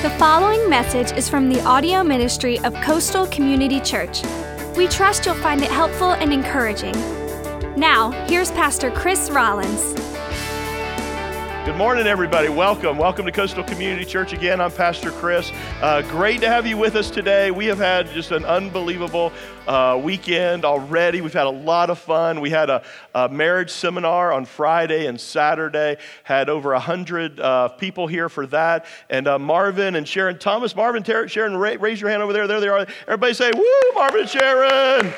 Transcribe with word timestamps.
The 0.00 0.10
following 0.10 0.70
message 0.70 1.10
is 1.18 1.28
from 1.28 1.48
the 1.48 1.60
audio 1.62 2.04
ministry 2.04 2.60
of 2.60 2.72
Coastal 2.82 3.26
Community 3.26 3.80
Church. 3.80 4.22
We 4.76 4.86
trust 4.86 5.26
you'll 5.26 5.34
find 5.34 5.60
it 5.60 5.72
helpful 5.72 6.12
and 6.12 6.32
encouraging. 6.32 6.92
Now, 7.76 8.12
here's 8.28 8.52
Pastor 8.52 8.92
Chris 8.92 9.28
Rollins. 9.28 10.07
Good 11.68 11.76
morning, 11.76 12.06
everybody. 12.06 12.48
Welcome. 12.48 12.96
Welcome 12.96 13.26
to 13.26 13.30
Coastal 13.30 13.62
Community 13.62 14.06
Church 14.06 14.32
again. 14.32 14.58
I'm 14.58 14.72
Pastor 14.72 15.10
Chris. 15.10 15.52
Uh, 15.82 16.00
great 16.00 16.40
to 16.40 16.48
have 16.48 16.66
you 16.66 16.78
with 16.78 16.96
us 16.96 17.10
today. 17.10 17.50
We 17.50 17.66
have 17.66 17.76
had 17.76 18.10
just 18.12 18.30
an 18.30 18.46
unbelievable 18.46 19.34
uh, 19.66 20.00
weekend 20.02 20.64
already. 20.64 21.20
We've 21.20 21.30
had 21.30 21.46
a 21.46 21.50
lot 21.50 21.90
of 21.90 21.98
fun. 21.98 22.40
We 22.40 22.48
had 22.48 22.70
a, 22.70 22.82
a 23.14 23.28
marriage 23.28 23.70
seminar 23.70 24.32
on 24.32 24.46
Friday 24.46 25.08
and 25.08 25.20
Saturday, 25.20 25.98
had 26.24 26.48
over 26.48 26.72
100 26.72 27.38
uh, 27.38 27.68
people 27.68 28.06
here 28.06 28.30
for 28.30 28.46
that. 28.46 28.86
And 29.10 29.28
uh, 29.28 29.38
Marvin 29.38 29.94
and 29.94 30.08
Sharon 30.08 30.38
Thomas, 30.38 30.74
Marvin, 30.74 31.04
Sharon, 31.04 31.54
raise 31.54 32.00
your 32.00 32.08
hand 32.08 32.22
over 32.22 32.32
there. 32.32 32.46
There 32.46 32.60
they 32.60 32.68
are. 32.68 32.86
Everybody 33.06 33.34
say, 33.34 33.50
Woo, 33.54 33.92
Marvin 33.94 34.20
and 34.20 34.28
Sharon. 34.30 35.12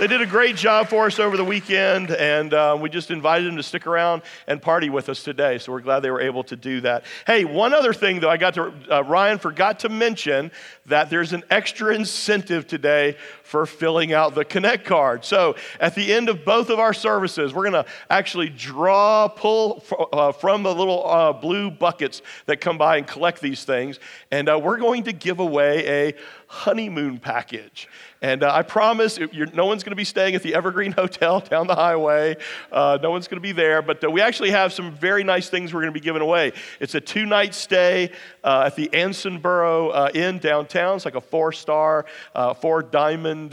They 0.00 0.06
did 0.06 0.22
a 0.22 0.26
great 0.26 0.56
job 0.56 0.88
for 0.88 1.04
us 1.04 1.18
over 1.18 1.36
the 1.36 1.44
weekend, 1.44 2.10
and 2.10 2.54
uh, 2.54 2.74
we 2.80 2.88
just 2.88 3.10
invited 3.10 3.46
them 3.46 3.58
to 3.58 3.62
stick 3.62 3.86
around 3.86 4.22
and 4.46 4.62
party 4.62 4.88
with 4.88 5.10
us 5.10 5.22
today. 5.22 5.58
So 5.58 5.72
we're 5.72 5.82
glad 5.82 6.00
they 6.00 6.10
were 6.10 6.22
able 6.22 6.42
to 6.44 6.56
do 6.56 6.80
that. 6.80 7.04
Hey, 7.26 7.44
one 7.44 7.74
other 7.74 7.92
thing, 7.92 8.18
though, 8.18 8.30
I 8.30 8.38
got 8.38 8.54
to, 8.54 8.72
uh, 8.90 9.04
Ryan 9.04 9.38
forgot 9.38 9.80
to 9.80 9.90
mention 9.90 10.52
that 10.86 11.10
there's 11.10 11.34
an 11.34 11.44
extra 11.50 11.94
incentive 11.94 12.66
today 12.66 13.18
for 13.42 13.66
filling 13.66 14.14
out 14.14 14.34
the 14.34 14.42
Connect 14.42 14.86
card. 14.86 15.22
So 15.22 15.56
at 15.80 15.94
the 15.94 16.14
end 16.14 16.30
of 16.30 16.46
both 16.46 16.70
of 16.70 16.78
our 16.78 16.94
services, 16.94 17.52
we're 17.52 17.70
going 17.70 17.84
to 17.84 17.90
actually 18.08 18.48
draw, 18.48 19.28
pull 19.28 19.84
uh, 20.14 20.32
from 20.32 20.62
the 20.62 20.74
little 20.74 21.06
uh, 21.06 21.34
blue 21.34 21.70
buckets 21.70 22.22
that 22.46 22.62
come 22.62 22.78
by 22.78 22.96
and 22.96 23.06
collect 23.06 23.42
these 23.42 23.64
things, 23.64 24.00
and 24.30 24.48
uh, 24.48 24.58
we're 24.58 24.78
going 24.78 25.02
to 25.04 25.12
give 25.12 25.40
away 25.40 26.08
a 26.08 26.14
honeymoon 26.46 27.18
package. 27.18 27.86
And 28.22 28.42
uh, 28.42 28.52
I 28.52 28.62
promise 28.62 29.18
no 29.18 29.64
one's 29.64 29.82
going 29.82 29.92
to 29.92 29.96
be 29.96 30.04
staying 30.04 30.34
at 30.34 30.42
the 30.42 30.54
Evergreen 30.54 30.92
Hotel 31.00 31.40
down 31.40 31.66
the 31.66 31.74
highway. 31.74 32.36
Uh, 32.70 32.98
no 33.02 33.10
one's 33.10 33.28
going 33.28 33.38
to 33.38 33.42
be 33.42 33.52
there. 33.52 33.80
But 33.80 34.04
uh, 34.04 34.10
we 34.10 34.20
actually 34.20 34.50
have 34.50 34.74
some 34.74 34.92
very 34.92 35.24
nice 35.24 35.48
things 35.48 35.72
we're 35.72 35.80
going 35.80 35.92
to 35.92 35.98
be 35.98 36.04
giving 36.04 36.20
away. 36.20 36.52
It's 36.80 36.94
a 36.94 37.00
two 37.00 37.24
night 37.24 37.54
stay 37.54 38.12
uh, 38.44 38.64
at 38.66 38.76
the 38.76 38.88
Ansonboro 38.88 39.90
uh, 39.94 40.10
Inn 40.12 40.38
downtown. 40.38 40.96
It's 40.96 41.06
like 41.06 41.14
a 41.14 41.20
four 41.20 41.52
star, 41.52 42.04
uh, 42.34 42.52
four 42.52 42.82
diamond 42.82 43.52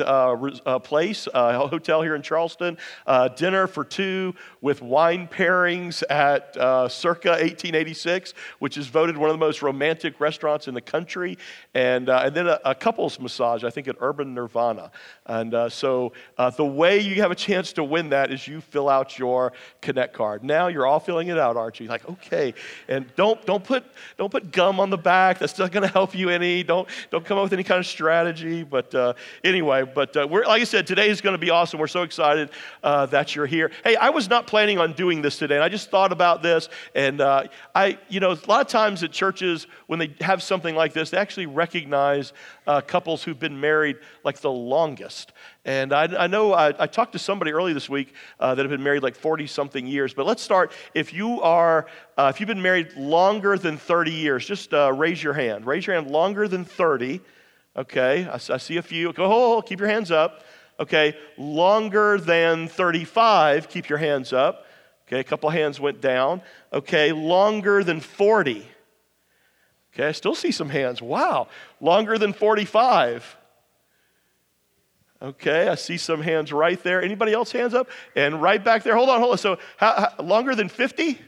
place, 0.83 1.27
hotel 1.33 2.01
here 2.01 2.15
in 2.15 2.21
Charleston. 2.21 2.77
dinner 3.37 3.67
for 3.67 3.85
two 3.85 4.35
with 4.59 4.81
wine 4.81 5.27
pairings 5.27 6.03
at 6.09 6.55
circa 6.91 7.29
1886, 7.29 8.33
which 8.59 8.77
is 8.77 8.87
voted 8.87 9.17
one 9.17 9.29
of 9.29 9.33
the 9.33 9.45
most 9.45 9.61
romantic 9.61 10.19
restaurants 10.19 10.67
in 10.67 10.73
the 10.73 10.81
country. 10.81 11.37
And, 11.73 12.09
and 12.09 12.35
then 12.35 12.47
a, 12.47 12.59
a 12.65 12.75
couples 12.75 13.17
massage, 13.19 13.63
I 13.63 13.69
think 13.69 13.87
at 13.87 13.95
Urban 14.01 14.33
Nirvana. 14.33 14.56
And 15.25 15.53
uh, 15.53 15.69
so 15.69 16.13
uh, 16.37 16.49
the 16.49 16.65
way 16.65 16.99
you 16.99 17.21
have 17.21 17.31
a 17.31 17.35
chance 17.35 17.73
to 17.73 17.83
win 17.83 18.09
that 18.09 18.31
is 18.31 18.47
you 18.47 18.61
fill 18.61 18.87
out 18.87 19.19
your 19.19 19.53
Connect 19.81 20.13
card. 20.13 20.43
Now 20.43 20.67
you're 20.67 20.85
all 20.85 20.99
filling 20.99 21.27
it 21.27 21.37
out, 21.37 21.57
aren't 21.57 21.79
you? 21.79 21.87
Like, 21.87 22.07
okay. 22.09 22.53
And 22.87 23.13
don't, 23.15 23.45
don't, 23.45 23.63
put, 23.63 23.83
don't 24.17 24.31
put 24.31 24.51
gum 24.51 24.79
on 24.79 24.89
the 24.89 24.97
back. 24.97 25.39
That's 25.39 25.57
not 25.59 25.71
going 25.71 25.85
to 25.85 25.91
help 25.91 26.15
you 26.15 26.29
any. 26.29 26.63
Don't, 26.63 26.87
don't 27.11 27.25
come 27.25 27.37
up 27.37 27.43
with 27.43 27.53
any 27.53 27.63
kind 27.63 27.79
of 27.79 27.85
strategy. 27.85 28.63
But 28.63 28.95
uh, 28.95 29.13
anyway, 29.43 29.83
but 29.83 30.15
uh, 30.15 30.27
we're, 30.29 30.45
like 30.45 30.61
I 30.61 30.65
said, 30.65 30.87
today 30.87 31.09
is 31.09 31.21
going 31.21 31.33
to 31.33 31.39
be 31.39 31.49
awesome. 31.49 31.79
We're 31.79 31.87
so 31.87 32.03
excited 32.03 32.49
uh, 32.83 33.05
that 33.07 33.35
you're 33.35 33.45
here. 33.45 33.71
Hey, 33.83 33.95
I 33.95 34.09
was 34.09 34.29
not 34.29 34.47
planning 34.47 34.79
on 34.79 34.93
doing 34.93 35.21
this 35.21 35.37
today. 35.37 35.55
And 35.55 35.63
I 35.63 35.69
just 35.69 35.89
thought 35.89 36.11
about 36.11 36.41
this. 36.41 36.69
And 36.95 37.19
uh, 37.19 37.45
I, 37.75 37.97
you 38.07 38.19
know, 38.19 38.31
a 38.31 38.39
lot 38.47 38.61
of 38.61 38.67
times 38.67 39.03
at 39.03 39.11
churches, 39.11 39.67
when 39.87 39.99
they 39.99 40.15
have 40.21 40.41
something 40.41 40.75
like 40.75 40.93
this, 40.93 41.09
they 41.09 41.17
actually 41.17 41.47
recognize 41.47 42.33
couples 42.87 43.23
who've 43.23 43.39
been 43.39 43.59
married 43.59 43.97
like 44.23 44.39
the 44.39 44.46
longest. 44.51 45.33
And 45.65 45.93
I, 45.93 46.03
I 46.23 46.27
know 46.27 46.53
I, 46.53 46.67
I, 46.77 46.87
talked 46.87 47.13
to 47.13 47.19
somebody 47.19 47.51
early 47.51 47.73
this 47.73 47.89
week 47.89 48.13
uh, 48.39 48.55
that 48.55 48.63
have 48.63 48.69
been 48.69 48.83
married 48.83 49.03
like 49.03 49.15
40 49.15 49.47
something 49.47 49.85
years. 49.85 50.13
But 50.13 50.25
let's 50.25 50.41
start. 50.41 50.71
If 50.93 51.13
you 51.13 51.41
are, 51.41 51.87
uh, 52.17 52.31
if 52.33 52.39
you've 52.39 52.47
been 52.47 52.61
married 52.61 52.93
longer 52.95 53.57
than 53.57 53.77
30 53.77 54.11
years, 54.11 54.45
just 54.45 54.73
uh, 54.73 54.91
raise 54.93 55.21
your 55.21 55.33
hand. 55.33 55.65
Raise 55.65 55.85
your 55.85 55.95
hand 55.95 56.09
longer 56.09 56.47
than 56.47 56.65
30. 56.65 57.21
Okay, 57.75 58.27
I, 58.27 58.33
I 58.35 58.57
see 58.57 58.77
a 58.77 58.81
few. 58.81 59.13
Go, 59.13 59.57
oh, 59.57 59.61
keep 59.61 59.79
your 59.79 59.89
hands 59.89 60.11
up. 60.11 60.43
Okay, 60.79 61.17
longer 61.37 62.19
than 62.19 62.67
35, 62.67 63.67
keep 63.67 63.89
your 63.89 63.97
hands 63.97 64.31
up. 64.31 64.65
Okay, 65.07 65.19
a 65.19 65.23
couple 65.23 65.49
hands 65.49 65.79
went 65.79 66.01
down. 66.01 66.41
Okay, 66.73 67.11
longer 67.11 67.83
than 67.83 67.99
40. 67.99 68.67
Okay, 69.93 70.07
I 70.07 70.11
still 70.11 70.35
see 70.35 70.51
some 70.51 70.69
hands. 70.69 71.01
Wow. 71.01 71.47
Longer 71.81 72.17
than 72.17 72.33
45. 72.33 73.36
Okay, 75.21 75.67
I 75.67 75.75
see 75.75 75.97
some 75.97 76.21
hands 76.21 76.53
right 76.53 76.81
there. 76.83 77.01
Anybody 77.01 77.33
else 77.33 77.51
hands 77.51 77.73
up? 77.73 77.89
And 78.15 78.41
right 78.41 78.63
back 78.63 78.83
there. 78.83 78.95
Hold 78.95 79.09
on, 79.09 79.19
hold 79.19 79.31
on. 79.31 79.37
So, 79.37 79.57
how, 79.77 80.11
how, 80.17 80.23
longer 80.23 80.53
than 80.53 80.69
50? 80.69 81.19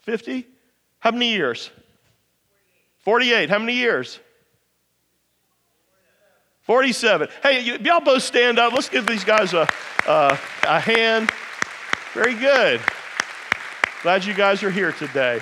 50? 0.00 0.46
How 0.98 1.10
many 1.10 1.32
years? 1.32 1.70
48. 2.98 3.48
How 3.48 3.58
many 3.58 3.74
years? 3.74 4.20
47. 6.62 7.28
Hey, 7.42 7.78
y'all 7.78 8.00
both 8.00 8.22
stand 8.22 8.58
up. 8.58 8.72
Let's 8.72 8.88
give 8.88 9.06
these 9.06 9.24
guys 9.24 9.54
a, 9.54 9.68
a, 10.06 10.38
a 10.64 10.80
hand. 10.80 11.30
Very 12.12 12.34
good. 12.34 12.80
Glad 14.02 14.24
you 14.24 14.34
guys 14.34 14.62
are 14.62 14.70
here 14.70 14.92
today. 14.92 15.40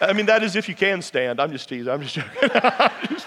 I 0.00 0.12
mean, 0.12 0.26
that 0.26 0.42
is 0.42 0.54
if 0.54 0.68
you 0.68 0.74
can 0.74 1.02
stand. 1.02 1.40
I'm 1.40 1.50
just 1.50 1.68
teasing. 1.68 1.92
I'm 1.92 2.02
just 2.02 2.14
joking. 2.14 2.48
just 3.10 3.26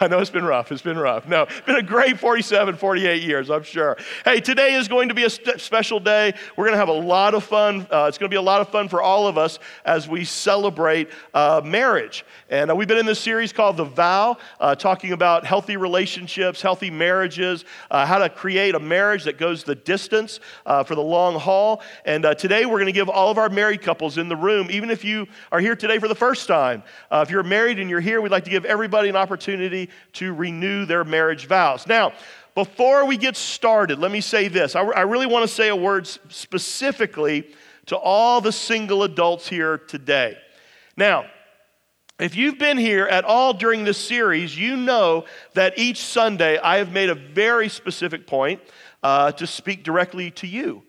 I 0.00 0.08
know 0.08 0.18
it's 0.18 0.30
been 0.30 0.44
rough. 0.44 0.72
It's 0.72 0.82
been 0.82 0.98
rough. 0.98 1.28
No, 1.28 1.42
it's 1.42 1.60
been 1.60 1.76
a 1.76 1.82
great 1.82 2.18
47, 2.18 2.76
48 2.76 3.22
years, 3.22 3.50
I'm 3.50 3.62
sure. 3.62 3.96
Hey, 4.24 4.40
today 4.40 4.74
is 4.74 4.88
going 4.88 5.08
to 5.08 5.14
be 5.14 5.24
a 5.24 5.30
st- 5.30 5.60
special 5.60 6.00
day. 6.00 6.34
We're 6.56 6.64
going 6.64 6.74
to 6.74 6.78
have 6.78 6.88
a 6.88 6.92
lot 6.92 7.34
of 7.34 7.44
fun. 7.44 7.86
Uh, 7.90 8.06
it's 8.08 8.18
going 8.18 8.28
to 8.28 8.34
be 8.34 8.38
a 8.38 8.42
lot 8.42 8.60
of 8.60 8.68
fun 8.68 8.88
for 8.88 9.00
all 9.00 9.26
of 9.28 9.38
us 9.38 9.58
as 9.84 10.08
we 10.08 10.24
celebrate 10.24 11.08
uh, 11.34 11.60
marriage. 11.64 12.24
And 12.50 12.70
uh, 12.70 12.76
we've 12.76 12.88
been 12.88 12.98
in 12.98 13.06
this 13.06 13.20
series 13.20 13.52
called 13.52 13.76
The 13.76 13.84
Vow, 13.84 14.36
uh, 14.60 14.74
talking 14.74 15.12
about 15.12 15.44
healthy 15.44 15.76
relationships, 15.76 16.60
healthy 16.60 16.90
marriages, 16.90 17.64
uh, 17.90 18.06
how 18.06 18.18
to 18.18 18.28
create 18.28 18.74
a 18.74 18.80
marriage 18.80 19.24
that 19.24 19.38
goes 19.38 19.64
the 19.64 19.74
distance 19.74 20.40
uh, 20.66 20.82
for 20.82 20.94
the 20.94 21.02
long 21.02 21.38
haul. 21.38 21.82
And 22.04 22.24
today 22.38 22.66
we're 22.66 22.78
going 22.78 22.86
to 22.86 22.92
give 22.92 23.08
all 23.08 23.30
of 23.30 23.38
our 23.38 23.48
married 23.48 23.82
couples 23.82 24.18
in 24.18 24.28
the 24.28 24.36
room, 24.36 24.68
even 24.70 24.90
if 24.90 25.04
you 25.04 25.26
are 25.52 25.60
here 25.60 25.76
today 25.76 25.98
for 26.04 26.08
the 26.08 26.14
first 26.14 26.46
time. 26.46 26.82
Uh, 27.10 27.24
if 27.26 27.30
you're 27.30 27.42
married 27.42 27.78
and 27.78 27.88
you're 27.88 27.98
here, 27.98 28.20
we'd 28.20 28.30
like 28.30 28.44
to 28.44 28.50
give 28.50 28.66
everybody 28.66 29.08
an 29.08 29.16
opportunity 29.16 29.88
to 30.12 30.34
renew 30.34 30.84
their 30.84 31.02
marriage 31.02 31.46
vows. 31.46 31.86
Now, 31.86 32.12
before 32.54 33.06
we 33.06 33.16
get 33.16 33.38
started, 33.38 33.98
let 33.98 34.10
me 34.10 34.20
say 34.20 34.48
this. 34.48 34.76
I, 34.76 34.82
I 34.82 35.00
really 35.00 35.24
want 35.24 35.48
to 35.48 35.48
say 35.48 35.68
a 35.70 35.76
word 35.76 36.06
specifically 36.06 37.54
to 37.86 37.96
all 37.96 38.42
the 38.42 38.52
single 38.52 39.02
adults 39.04 39.48
here 39.48 39.78
today. 39.78 40.36
Now, 40.94 41.24
if 42.18 42.36
you've 42.36 42.58
been 42.58 42.76
here 42.76 43.06
at 43.06 43.24
all 43.24 43.54
during 43.54 43.84
this 43.84 43.96
series, 43.96 44.58
you 44.58 44.76
know 44.76 45.24
that 45.54 45.78
each 45.78 46.04
Sunday 46.04 46.58
I 46.58 46.76
have 46.76 46.92
made 46.92 47.08
a 47.08 47.14
very 47.14 47.70
specific 47.70 48.26
point 48.26 48.60
uh, 49.02 49.32
to 49.32 49.46
speak 49.46 49.84
directly 49.84 50.32
to 50.32 50.46
you. 50.46 50.82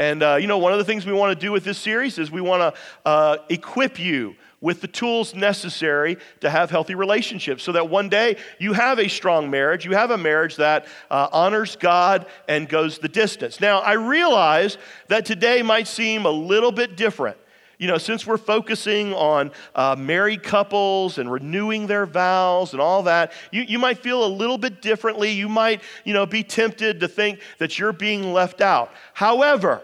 And, 0.00 0.22
uh, 0.22 0.36
you 0.36 0.46
know, 0.46 0.56
one 0.56 0.72
of 0.72 0.78
the 0.78 0.84
things 0.86 1.04
we 1.04 1.12
want 1.12 1.38
to 1.38 1.46
do 1.46 1.52
with 1.52 1.62
this 1.62 1.76
series 1.76 2.16
is 2.16 2.30
we 2.30 2.40
want 2.40 2.74
to 2.74 2.80
uh, 3.04 3.36
equip 3.50 3.98
you 3.98 4.34
with 4.60 4.80
the 4.80 4.88
tools 4.88 5.34
necessary 5.34 6.18
to 6.40 6.50
have 6.50 6.70
healthy 6.70 6.94
relationships 6.94 7.62
so 7.62 7.72
that 7.72 7.88
one 7.88 8.08
day 8.08 8.36
you 8.58 8.72
have 8.72 8.98
a 8.98 9.08
strong 9.08 9.50
marriage, 9.50 9.84
you 9.84 9.92
have 9.92 10.10
a 10.10 10.18
marriage 10.18 10.56
that 10.56 10.86
uh, 11.10 11.28
honors 11.32 11.76
God 11.76 12.26
and 12.48 12.68
goes 12.68 12.98
the 12.98 13.08
distance. 13.08 13.60
Now, 13.60 13.80
I 13.80 13.92
realize 13.92 14.76
that 15.08 15.24
today 15.24 15.62
might 15.62 15.88
seem 15.88 16.26
a 16.26 16.30
little 16.30 16.72
bit 16.72 16.96
different. 16.96 17.36
You 17.78 17.86
know, 17.86 17.96
since 17.96 18.26
we're 18.26 18.36
focusing 18.36 19.14
on 19.14 19.52
uh, 19.74 19.96
married 19.98 20.42
couples 20.42 21.16
and 21.16 21.32
renewing 21.32 21.86
their 21.86 22.04
vows 22.04 22.74
and 22.74 22.82
all 22.82 23.04
that, 23.04 23.32
you, 23.50 23.62
you 23.62 23.78
might 23.78 24.00
feel 24.00 24.22
a 24.22 24.28
little 24.28 24.58
bit 24.58 24.82
differently. 24.82 25.30
You 25.30 25.48
might, 25.48 25.80
you 26.04 26.12
know, 26.12 26.26
be 26.26 26.42
tempted 26.42 27.00
to 27.00 27.08
think 27.08 27.40
that 27.56 27.78
you're 27.78 27.94
being 27.94 28.34
left 28.34 28.60
out. 28.60 28.92
However, 29.14 29.80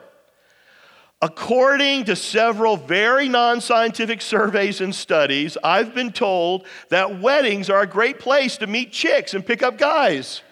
According 1.22 2.04
to 2.04 2.16
several 2.16 2.76
very 2.76 3.28
non 3.28 3.62
scientific 3.62 4.20
surveys 4.20 4.82
and 4.82 4.94
studies, 4.94 5.56
I've 5.64 5.94
been 5.94 6.12
told 6.12 6.66
that 6.90 7.20
weddings 7.20 7.70
are 7.70 7.80
a 7.80 7.86
great 7.86 8.18
place 8.18 8.58
to 8.58 8.66
meet 8.66 8.92
chicks 8.92 9.32
and 9.32 9.44
pick 9.44 9.62
up 9.62 9.78
guys. 9.78 10.42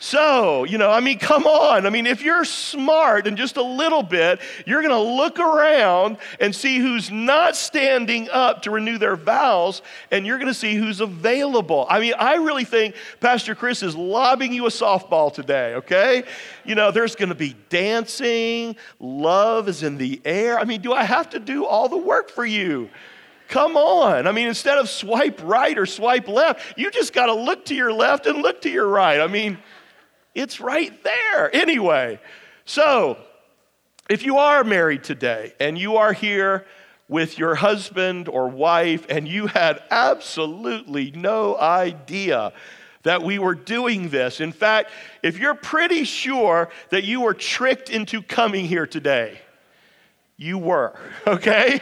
So, 0.00 0.62
you 0.62 0.78
know, 0.78 0.92
I 0.92 1.00
mean, 1.00 1.18
come 1.18 1.44
on. 1.46 1.84
I 1.84 1.90
mean, 1.90 2.06
if 2.06 2.22
you're 2.22 2.44
smart 2.44 3.26
and 3.26 3.36
just 3.36 3.56
a 3.56 3.62
little 3.62 4.04
bit, 4.04 4.40
you're 4.64 4.80
going 4.80 4.94
to 4.94 5.16
look 5.16 5.40
around 5.40 6.18
and 6.38 6.54
see 6.54 6.78
who's 6.78 7.10
not 7.10 7.56
standing 7.56 8.28
up 8.30 8.62
to 8.62 8.70
renew 8.70 8.98
their 8.98 9.16
vows, 9.16 9.82
and 10.12 10.24
you're 10.24 10.38
going 10.38 10.46
to 10.48 10.54
see 10.54 10.76
who's 10.76 11.00
available. 11.00 11.84
I 11.90 11.98
mean, 11.98 12.14
I 12.16 12.36
really 12.36 12.64
think 12.64 12.94
Pastor 13.18 13.56
Chris 13.56 13.82
is 13.82 13.96
lobbing 13.96 14.52
you 14.52 14.66
a 14.66 14.70
softball 14.70 15.32
today, 15.32 15.74
okay? 15.74 16.22
You 16.64 16.76
know, 16.76 16.92
there's 16.92 17.16
going 17.16 17.30
to 17.30 17.34
be 17.34 17.56
dancing, 17.68 18.76
love 19.00 19.68
is 19.68 19.82
in 19.82 19.98
the 19.98 20.20
air. 20.24 20.60
I 20.60 20.64
mean, 20.64 20.80
do 20.80 20.92
I 20.92 21.02
have 21.02 21.30
to 21.30 21.40
do 21.40 21.66
all 21.66 21.88
the 21.88 21.98
work 21.98 22.30
for 22.30 22.46
you? 22.46 22.88
Come 23.48 23.76
on. 23.76 24.26
I 24.26 24.32
mean, 24.32 24.46
instead 24.46 24.78
of 24.78 24.88
swipe 24.88 25.40
right 25.42 25.76
or 25.76 25.86
swipe 25.86 26.28
left, 26.28 26.78
you 26.78 26.90
just 26.90 27.14
got 27.14 27.26
to 27.26 27.34
look 27.34 27.64
to 27.66 27.74
your 27.74 27.92
left 27.92 28.26
and 28.26 28.42
look 28.42 28.60
to 28.62 28.70
your 28.70 28.86
right. 28.86 29.20
I 29.20 29.26
mean, 29.26 29.58
it's 30.38 30.60
right 30.60 30.92
there. 31.02 31.54
Anyway, 31.54 32.20
so 32.64 33.18
if 34.08 34.24
you 34.24 34.38
are 34.38 34.62
married 34.62 35.02
today 35.02 35.52
and 35.58 35.76
you 35.76 35.96
are 35.96 36.12
here 36.12 36.64
with 37.08 37.38
your 37.38 37.56
husband 37.56 38.28
or 38.28 38.48
wife 38.48 39.04
and 39.08 39.26
you 39.26 39.48
had 39.48 39.82
absolutely 39.90 41.10
no 41.10 41.56
idea 41.58 42.52
that 43.02 43.22
we 43.22 43.38
were 43.38 43.54
doing 43.54 44.10
this. 44.10 44.40
In 44.40 44.52
fact, 44.52 44.90
if 45.22 45.38
you're 45.38 45.54
pretty 45.54 46.04
sure 46.04 46.68
that 46.90 47.04
you 47.04 47.22
were 47.22 47.34
tricked 47.34 47.90
into 47.90 48.22
coming 48.22 48.64
here 48.66 48.86
today, 48.86 49.40
you 50.36 50.56
were, 50.58 50.96
okay? 51.26 51.80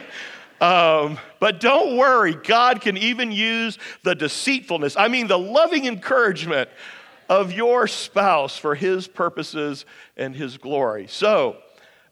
Um, 0.59 1.19
but 1.39 1.59
don't 1.59 1.97
worry, 1.97 2.33
God 2.33 2.81
can 2.81 2.97
even 2.97 3.31
use 3.31 3.77
the 4.01 4.15
deceitfulness, 4.15 4.97
I 4.97 5.09
mean, 5.09 5.27
the 5.27 5.37
loving 5.37 5.85
encouragement 5.85 6.69
of 7.29 7.51
your 7.51 7.87
spouse 7.87 8.57
for 8.57 8.75
his 8.75 9.07
purposes 9.07 9.85
and 10.15 10.35
his 10.35 10.57
glory. 10.57 11.07
So, 11.07 11.57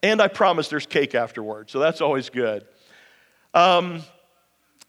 and 0.03 0.21
I 0.21 0.27
promise 0.27 0.67
there's 0.67 0.85
cake 0.85 1.15
afterward, 1.15 1.69
so 1.69 1.79
that's 1.79 2.01
always 2.01 2.29
good. 2.29 2.65
Um, 3.53 4.01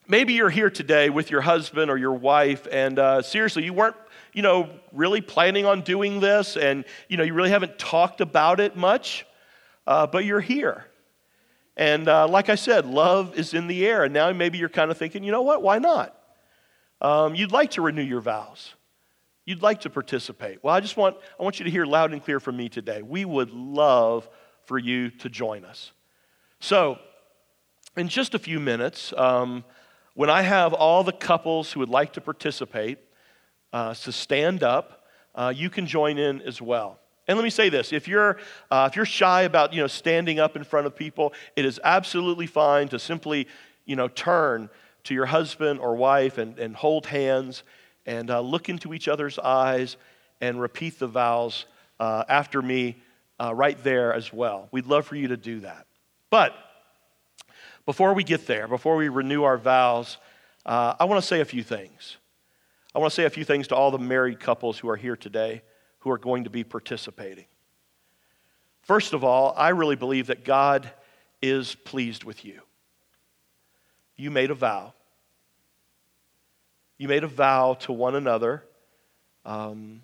maybe 0.09 0.35
you're 0.35 0.51
here 0.51 0.71
today 0.71 1.11
with 1.11 1.31
your 1.31 1.41
husband 1.41 1.91
or 1.91 1.97
your 1.97 2.13
wife, 2.13 2.67
and 2.71 2.99
uh, 2.99 3.23
seriously, 3.23 3.65
you 3.65 3.73
weren't, 3.73 3.97
you 4.33 4.43
know, 4.43 4.69
really 4.93 5.21
planning 5.21 5.65
on 5.65 5.81
doing 5.83 6.21
this, 6.21 6.57
and 6.57 6.85
you 7.09 7.17
know, 7.17 7.23
you 7.23 7.35
really 7.35 7.51
haven't 7.51 7.79
talked 7.79 8.21
about 8.21 8.61
it 8.61 8.77
much, 8.77 9.27
uh, 9.87 10.07
but 10.07 10.25
you're 10.25 10.41
here. 10.41 10.85
And 11.77 12.09
uh, 12.09 12.27
like 12.27 12.49
I 12.49 12.55
said, 12.55 12.87
love 12.87 13.39
is 13.39 13.53
in 13.53 13.67
the 13.67 13.87
air, 13.87 14.05
and 14.05 14.15
now 14.15 14.33
maybe 14.33 14.59
you're 14.59 14.69
kind 14.69 14.91
of 14.91 14.97
thinking, 14.97 15.23
you 15.23 15.33
know 15.33 15.43
what? 15.43 15.63
Why 15.63 15.79
not? 15.79 16.19
Um, 17.01 17.35
you'd 17.35 17.53
like 17.53 17.73
to 17.73 17.83
renew 17.83 18.03
your 18.03 18.21
vows. 18.21 18.75
You'd 19.47 19.63
like 19.63 19.83
to 19.83 19.91
participate. 19.91 20.63
Well, 20.63 20.75
I 20.75 20.81
just 20.81 20.97
want 20.97 21.17
I 21.39 21.43
want 21.45 21.61
you 21.61 21.65
to 21.65 21.71
hear 21.71 21.87
loud 21.87 22.13
and 22.13 22.23
clear 22.23 22.41
from 22.41 22.57
me 22.57 22.69
today. 22.69 23.01
We 23.01 23.25
would 23.25 23.53
love 23.53 24.29
for 24.65 24.77
you 24.77 25.11
to 25.11 25.29
join 25.29 25.65
us. 25.65 25.93
So 26.59 26.99
in 27.97 28.09
just 28.09 28.35
a 28.35 28.41
few 28.41 28.59
minutes, 28.59 29.15
um, 29.17 29.65
when 30.15 30.29
I 30.31 30.43
have 30.43 30.75
all 30.75 31.05
the 31.05 31.13
couples 31.13 31.73
who 31.73 31.81
would 31.81 31.89
like 31.89 32.15
to 32.15 32.21
participate 32.21 32.99
uh, 33.73 33.95
to 33.95 34.11
stand 34.11 34.65
up, 34.65 35.05
uh, 35.37 35.53
you 35.55 35.71
can 35.71 35.87
join 35.87 36.19
in 36.19 36.43
as 36.43 36.61
well. 36.61 36.99
And 37.29 37.39
let 37.39 37.45
me 37.45 37.51
say 37.51 37.69
this: 37.69 37.93
if 37.93 38.09
you're 38.09 38.39
uh, 38.73 38.89
if 38.91 38.97
you're 38.97 39.07
shy 39.07 39.43
about 39.43 39.73
you 39.73 39.81
know 39.81 39.87
standing 39.87 40.41
up 40.41 40.57
in 40.57 40.65
front 40.65 40.89
of 40.89 40.97
people, 40.97 41.33
it 41.55 41.65
is 41.65 41.79
absolutely 41.85 42.49
fine 42.49 42.89
to 42.89 42.99
simply 42.99 43.47
you 43.85 43.95
know 43.95 44.09
turn 44.09 44.71
to 45.05 45.15
your 45.15 45.27
husband 45.27 45.79
or 45.79 45.95
wife 45.95 46.37
and, 46.37 46.59
and 46.59 46.75
hold 46.75 47.07
hands 47.07 47.63
and 48.07 48.31
uh, 48.31 48.41
look 48.41 48.69
into 48.69 48.95
each 48.95 49.09
other's 49.09 49.39
eyes 49.39 49.97
and 50.41 50.61
repeat 50.61 50.99
the 50.99 51.07
vows 51.07 51.67
uh, 51.99 52.25
after 52.29 52.63
me 52.63 52.97
uh, 53.41 53.55
right 53.55 53.83
there 53.83 54.15
as 54.15 54.33
well. 54.33 54.69
We'd 54.71 54.87
love 54.87 55.07
for 55.07 55.17
you 55.17 55.29
to 55.29 55.37
do 55.37 55.61
that. 55.61 55.87
But 56.31 56.55
before 57.85 58.15
we 58.15 58.25
get 58.25 58.47
there, 58.47 58.69
before 58.69 58.97
we 58.97 59.09
renew 59.09 59.43
our 59.43 59.59
vows, 59.59 60.19
uh, 60.65 60.95
I 60.99 61.05
want 61.05 61.21
to 61.21 61.27
say 61.27 61.41
a 61.41 61.45
few 61.45 61.63
things. 61.63 62.17
I 62.95 62.99
want 62.99 63.13
to 63.13 63.15
say 63.15 63.25
a 63.25 63.31
few 63.31 63.45
things 63.45 63.69
to 63.69 63.77
all 63.77 63.91
the 63.91 63.99
married 63.99 64.41
couples 64.41 64.79
who 64.79 64.89
are 64.89 64.97
here 64.97 65.17
today 65.17 65.63
who 66.01 66.11
are 66.11 66.19
going 66.19 66.45
to 66.45 66.51
be 66.51 66.65
participating. 66.65 67.47
First 68.83 69.13
of 69.13 69.25
all, 69.25 69.53
I 69.57 69.71
really 69.71 69.97
believe 69.97 70.29
that 70.29 70.45
God 70.45 70.91
is 71.43 71.75
pleased 71.75 72.25
with 72.25 72.45
you. 72.45 72.61
You 74.17 74.31
made 74.31 74.51
a 74.51 74.55
vow. 74.55 74.95
You 76.99 77.09
made 77.09 77.25
a 77.25 77.29
vow 77.29 77.75
to 77.81 77.93
one 77.93 78.15
another, 78.15 78.65
um, 79.45 80.03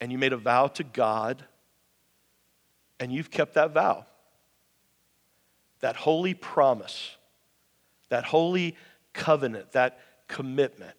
and 0.00 0.10
you 0.10 0.18
made 0.18 0.32
a 0.32 0.36
vow 0.36 0.66
to 0.68 0.84
God, 0.84 1.44
and 2.98 3.12
you've 3.12 3.30
kept 3.30 3.54
that 3.54 3.72
vow 3.72 4.06
that 5.84 5.96
holy 5.96 6.32
promise, 6.32 7.14
that 8.08 8.24
holy 8.24 8.74
covenant, 9.12 9.72
that 9.72 10.00
commitment. 10.28 10.96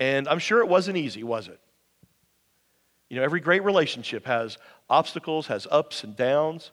And 0.00 0.26
I'm 0.26 0.40
sure 0.40 0.58
it 0.58 0.68
wasn't 0.68 0.96
easy, 0.96 1.22
was 1.22 1.46
it? 1.46 1.60
You 3.08 3.16
know, 3.16 3.22
every 3.22 3.38
great 3.38 3.62
relationship 3.62 4.26
has 4.26 4.58
obstacles, 4.90 5.46
has 5.46 5.68
ups 5.70 6.02
and 6.02 6.16
downs. 6.16 6.72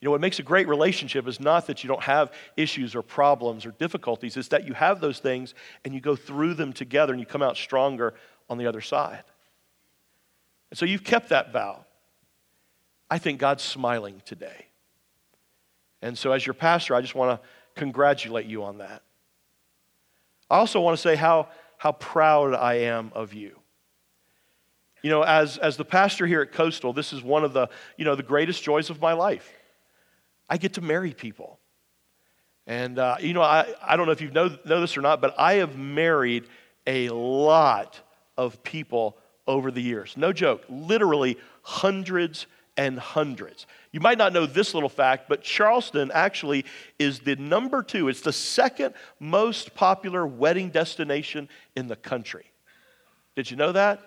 You 0.00 0.06
know, 0.06 0.12
what 0.12 0.20
makes 0.20 0.38
a 0.38 0.42
great 0.42 0.66
relationship 0.66 1.28
is 1.28 1.40
not 1.40 1.66
that 1.66 1.84
you 1.84 1.88
don't 1.88 2.02
have 2.02 2.32
issues 2.56 2.94
or 2.94 3.02
problems 3.02 3.66
or 3.66 3.72
difficulties, 3.72 4.36
it's 4.36 4.48
that 4.48 4.66
you 4.66 4.72
have 4.72 5.00
those 5.00 5.18
things 5.18 5.54
and 5.84 5.92
you 5.92 6.00
go 6.00 6.16
through 6.16 6.54
them 6.54 6.72
together 6.72 7.12
and 7.12 7.20
you 7.20 7.26
come 7.26 7.42
out 7.42 7.56
stronger 7.56 8.14
on 8.48 8.56
the 8.56 8.66
other 8.66 8.80
side. 8.80 9.22
And 10.70 10.78
so 10.78 10.86
you've 10.86 11.04
kept 11.04 11.28
that 11.28 11.52
vow. 11.52 11.84
I 13.10 13.18
think 13.18 13.40
God's 13.40 13.62
smiling 13.62 14.22
today. 14.24 14.66
And 16.00 16.16
so, 16.16 16.32
as 16.32 16.46
your 16.46 16.54
pastor, 16.54 16.94
I 16.94 17.02
just 17.02 17.14
want 17.14 17.38
to 17.40 17.48
congratulate 17.74 18.46
you 18.46 18.64
on 18.64 18.78
that. 18.78 19.02
I 20.48 20.58
also 20.58 20.80
want 20.80 20.96
to 20.96 21.02
say 21.02 21.14
how, 21.14 21.48
how 21.76 21.92
proud 21.92 22.54
I 22.54 22.74
am 22.74 23.12
of 23.14 23.34
you. 23.34 23.58
You 25.02 25.10
know, 25.10 25.22
as, 25.22 25.58
as 25.58 25.76
the 25.76 25.84
pastor 25.84 26.26
here 26.26 26.40
at 26.40 26.52
Coastal, 26.52 26.92
this 26.92 27.12
is 27.12 27.22
one 27.22 27.44
of 27.44 27.52
the, 27.52 27.68
you 27.96 28.04
know, 28.04 28.14
the 28.14 28.22
greatest 28.22 28.62
joys 28.62 28.90
of 28.90 29.00
my 29.00 29.12
life. 29.12 29.59
I 30.50 30.56
get 30.56 30.74
to 30.74 30.80
marry 30.80 31.14
people. 31.14 31.60
And, 32.66 32.98
uh, 32.98 33.16
you 33.20 33.32
know, 33.32 33.42
I, 33.42 33.72
I 33.82 33.96
don't 33.96 34.06
know 34.06 34.12
if 34.12 34.20
you 34.20 34.30
know, 34.30 34.48
know 34.64 34.80
this 34.80 34.96
or 34.96 35.00
not, 35.00 35.20
but 35.20 35.34
I 35.38 35.54
have 35.54 35.78
married 35.78 36.44
a 36.86 37.08
lot 37.08 38.00
of 38.36 38.62
people 38.62 39.16
over 39.46 39.70
the 39.70 39.80
years. 39.80 40.16
No 40.16 40.32
joke, 40.32 40.64
literally 40.68 41.38
hundreds 41.62 42.46
and 42.76 42.98
hundreds. 42.98 43.66
You 43.92 44.00
might 44.00 44.18
not 44.18 44.32
know 44.32 44.46
this 44.46 44.74
little 44.74 44.88
fact, 44.88 45.28
but 45.28 45.42
Charleston 45.42 46.10
actually 46.12 46.64
is 46.98 47.20
the 47.20 47.36
number 47.36 47.82
two, 47.82 48.08
it's 48.08 48.20
the 48.20 48.32
second 48.32 48.94
most 49.18 49.74
popular 49.74 50.26
wedding 50.26 50.70
destination 50.70 51.48
in 51.76 51.88
the 51.88 51.96
country. 51.96 52.50
Did 53.36 53.50
you 53.50 53.56
know 53.56 53.72
that? 53.72 54.00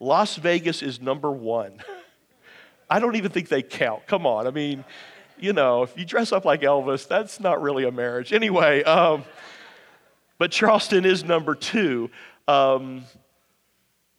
Las 0.00 0.36
Vegas 0.36 0.82
is 0.82 1.00
number 1.00 1.30
one. 1.30 1.82
I 2.90 3.00
don't 3.00 3.16
even 3.16 3.32
think 3.32 3.48
they 3.48 3.62
count. 3.62 4.06
Come 4.06 4.26
on. 4.26 4.46
I 4.46 4.50
mean, 4.50 4.84
you 5.38 5.52
know, 5.52 5.82
if 5.82 5.96
you 5.96 6.04
dress 6.04 6.32
up 6.32 6.44
like 6.44 6.62
Elvis, 6.62 7.06
that's 7.06 7.40
not 7.40 7.62
really 7.62 7.84
a 7.84 7.92
marriage. 7.92 8.32
Anyway, 8.32 8.82
um, 8.84 9.24
but 10.38 10.50
Charleston 10.50 11.04
is 11.04 11.24
number 11.24 11.54
two. 11.54 12.10
Um, 12.48 13.04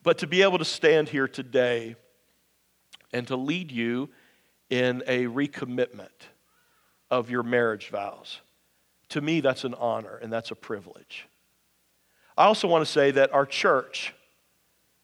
but 0.03 0.20
to 0.20 0.27
be 0.27 0.42
able 0.42 0.58
to 0.58 0.65
stand 0.65 1.10
here 1.10 1.27
today 1.27 1.96
and 3.13 3.27
to 3.27 3.36
lead 3.36 3.72
you 3.72 4.10
in 4.70 5.03
a 5.08 5.25
recommitment 5.25 6.10
of 7.10 7.30
your 7.30 7.44
marriage 7.44 7.89
vows. 7.89 8.42
To 9.10 9.22
me, 9.22 9.39
that's 9.39 9.63
an 9.63 9.74
honor 9.75 10.18
and 10.18 10.32
that's 10.32 10.51
a 10.51 10.56
privilege. 10.56 11.27
I 12.38 12.46
also 12.46 12.68
want 12.68 12.86
to 12.86 12.92
say 12.92 13.12
that 13.12 13.34
our 13.34 13.46
church 13.46 14.13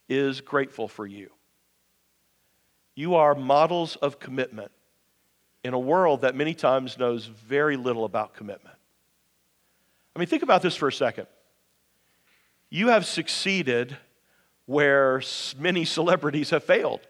is 0.09 0.41
grateful 0.41 0.87
for 0.87 1.07
you. 1.07 1.31
You 2.95 3.15
are 3.15 3.33
models 3.33 3.95
of 3.95 4.19
commitment 4.19 4.71
in 5.63 5.73
a 5.73 5.79
world 5.79 6.21
that 6.21 6.35
many 6.35 6.53
times 6.53 6.97
knows 6.97 7.25
very 7.25 7.77
little 7.77 8.05
about 8.05 8.33
commitment. 8.33 8.75
I 10.15 10.19
mean, 10.19 10.27
think 10.27 10.43
about 10.43 10.61
this 10.61 10.75
for 10.75 10.87
a 10.87 10.93
second. 10.93 11.27
You 12.69 12.89
have 12.89 13.05
succeeded 13.05 13.97
where 14.65 15.21
many 15.57 15.85
celebrities 15.99 16.49
have 16.49 16.63
failed. 16.63 17.01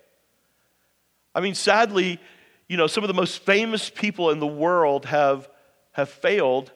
I 1.36 1.42
mean, 1.42 1.56
sadly, 1.56 2.20
you 2.68 2.78
know, 2.78 2.88
some 2.88 3.04
of 3.04 3.08
the 3.08 3.14
most 3.14 3.40
famous 3.40 3.90
people 3.90 4.30
in 4.30 4.40
the 4.40 4.48
world 4.48 5.06
have, 5.06 5.50
have 5.92 6.10
failed 6.10 6.72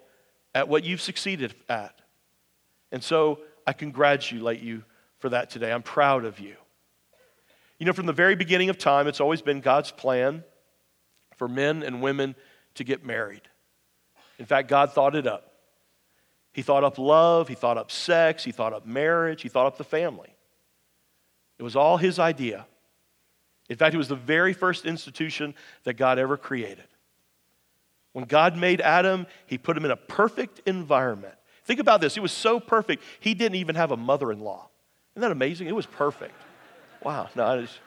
at 0.56 0.68
what 0.68 0.84
you've 0.84 1.02
succeeded 1.02 1.54
at. 1.70 2.00
And 2.92 3.04
so 3.04 3.40
I 3.66 3.74
congratulate 3.74 4.62
you 4.62 4.84
for 5.20 5.30
that 5.30 5.50
today. 5.50 5.72
I'm 5.72 5.84
proud 5.84 6.26
of 6.26 6.40
you. 6.40 6.56
You 7.80 7.86
know, 7.86 7.94
from 7.94 8.08
the 8.08 8.14
very 8.14 8.36
beginning 8.36 8.70
of 8.70 8.78
time, 8.78 9.08
it's 9.08 9.22
always 9.22 9.42
been 9.42 9.62
God's 9.62 9.92
plan 9.92 10.44
for 11.38 11.48
men 11.48 11.84
and 11.84 12.02
women 12.02 12.36
to 12.76 12.84
get 12.84 13.06
married. 13.06 13.42
In 14.40 14.46
fact, 14.46 14.68
God 14.68 14.92
thought 14.92 15.16
it 15.16 15.26
up. 15.26 15.54
He 16.54 16.62
thought 16.62 16.84
up 16.84 16.98
love, 16.98 17.48
He 17.48 17.56
thought 17.56 17.78
up 17.78 17.92
sex, 17.92 18.44
He 18.44 18.52
thought 18.52 18.74
up 18.74 18.86
marriage, 18.86 19.42
He 19.42 19.50
thought 19.50 19.66
up 19.66 19.78
the 19.78 19.84
family. 19.84 20.36
It 21.60 21.64
was 21.64 21.76
all 21.76 21.98
His 21.98 22.20
idea. 22.20 22.66
In 23.70 23.76
fact, 23.76 23.94
it 23.94 23.98
was 23.98 24.08
the 24.08 24.16
very 24.16 24.54
first 24.54 24.86
institution 24.86 25.54
that 25.84 25.96
God 25.96 26.20
ever 26.20 26.38
created. 26.38 26.86
When 28.14 28.26
God 28.26 28.58
made 28.58 28.82
Adam, 28.82 29.28
he 29.46 29.58
put 29.58 29.78
him 29.78 29.86
in 29.86 29.92
a 29.92 29.96
perfect 29.96 30.62
environment. 30.66 31.36
Think 31.66 31.80
about 31.80 32.02
this. 32.02 32.18
It 32.18 32.22
was 32.22 32.32
so 32.32 32.60
perfect, 32.60 33.04
he 33.20 33.34
didn't 33.34 33.58
even 33.58 33.76
have 33.76 33.92
a 33.92 33.98
mother 33.98 34.32
in 34.32 34.40
law. 34.40 34.70
Isn't 35.14 35.22
that 35.22 35.32
amazing? 35.32 35.68
It 35.68 35.76
was 35.76 35.86
perfect. 35.86 36.34
Wow. 37.04 37.30
No, 37.36 37.62
just, 37.62 37.80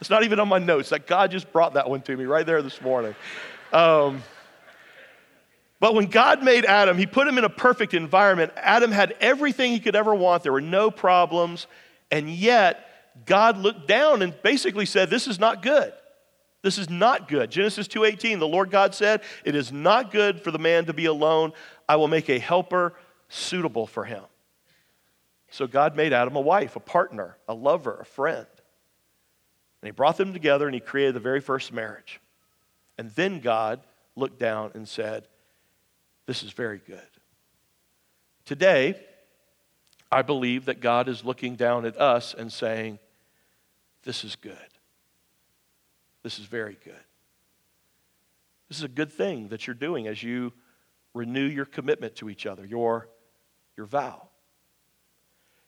it's 0.00 0.10
not 0.10 0.24
even 0.24 0.40
on 0.40 0.48
my 0.48 0.58
notes. 0.58 0.90
That 0.90 1.06
God 1.06 1.30
just 1.30 1.52
brought 1.52 1.74
that 1.74 1.88
one 1.88 2.02
to 2.02 2.16
me 2.16 2.24
right 2.24 2.46
there 2.46 2.62
this 2.62 2.80
morning. 2.80 3.14
Um, 3.72 4.22
But 5.80 5.94
when 5.94 6.06
God 6.06 6.42
made 6.42 6.64
Adam, 6.64 6.98
he 6.98 7.06
put 7.06 7.28
him 7.28 7.38
in 7.38 7.44
a 7.44 7.48
perfect 7.48 7.94
environment. 7.94 8.52
Adam 8.56 8.90
had 8.90 9.14
everything 9.20 9.70
he 9.70 9.78
could 9.78 9.94
ever 9.94 10.14
want. 10.14 10.42
There 10.42 10.52
were 10.52 10.60
no 10.60 10.90
problems. 10.90 11.68
And 12.10 12.28
yet, 12.28 12.84
God 13.26 13.58
looked 13.58 13.86
down 13.86 14.22
and 14.22 14.34
basically 14.42 14.86
said, 14.86 15.08
This 15.08 15.28
is 15.28 15.38
not 15.38 15.62
good. 15.62 15.92
This 16.62 16.78
is 16.78 16.90
not 16.90 17.28
good. 17.28 17.50
Genesis 17.50 17.86
2:18, 17.86 18.40
the 18.40 18.48
Lord 18.48 18.70
God 18.70 18.94
said, 18.94 19.22
"It 19.44 19.54
is 19.54 19.70
not 19.70 20.10
good 20.10 20.42
for 20.42 20.50
the 20.50 20.58
man 20.58 20.86
to 20.86 20.92
be 20.92 21.04
alone. 21.04 21.52
I 21.88 21.96
will 21.96 22.08
make 22.08 22.28
a 22.28 22.38
helper 22.38 22.94
suitable 23.28 23.86
for 23.86 24.04
him." 24.04 24.24
So 25.50 25.66
God 25.66 25.94
made 25.94 26.12
Adam 26.12 26.34
a 26.34 26.40
wife, 26.40 26.74
a 26.74 26.80
partner, 26.80 27.38
a 27.46 27.54
lover, 27.54 27.98
a 28.00 28.04
friend. 28.04 28.46
And 29.80 29.88
he 29.88 29.92
brought 29.92 30.16
them 30.16 30.32
together 30.32 30.66
and 30.66 30.74
he 30.74 30.80
created 30.80 31.14
the 31.14 31.20
very 31.20 31.40
first 31.40 31.72
marriage. 31.72 32.20
And 32.96 33.10
then 33.12 33.40
God 33.40 33.80
looked 34.16 34.38
down 34.38 34.72
and 34.74 34.88
said, 34.88 35.28
This 36.26 36.42
is 36.42 36.52
very 36.52 36.80
good. 36.84 37.00
Today, 38.44 39.00
I 40.10 40.22
believe 40.22 40.64
that 40.64 40.80
God 40.80 41.08
is 41.08 41.24
looking 41.24 41.54
down 41.54 41.84
at 41.84 41.96
us 42.00 42.34
and 42.34 42.52
saying, 42.52 42.98
This 44.02 44.24
is 44.24 44.36
good. 44.36 44.56
This 46.22 46.38
is 46.38 46.46
very 46.46 46.76
good. 46.84 46.94
This 48.68 48.78
is 48.78 48.84
a 48.84 48.88
good 48.88 49.12
thing 49.12 49.48
that 49.48 49.66
you're 49.66 49.74
doing 49.74 50.06
as 50.06 50.22
you 50.22 50.52
renew 51.14 51.46
your 51.46 51.64
commitment 51.64 52.16
to 52.16 52.28
each 52.28 52.46
other, 52.46 52.66
your, 52.66 53.08
your 53.76 53.86
vow. 53.86 54.28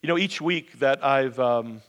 You 0.02 0.08
know, 0.08 0.18
each 0.18 0.40
week 0.40 0.78
that 0.80 1.04
I've, 1.04 1.38
um, 1.38 1.82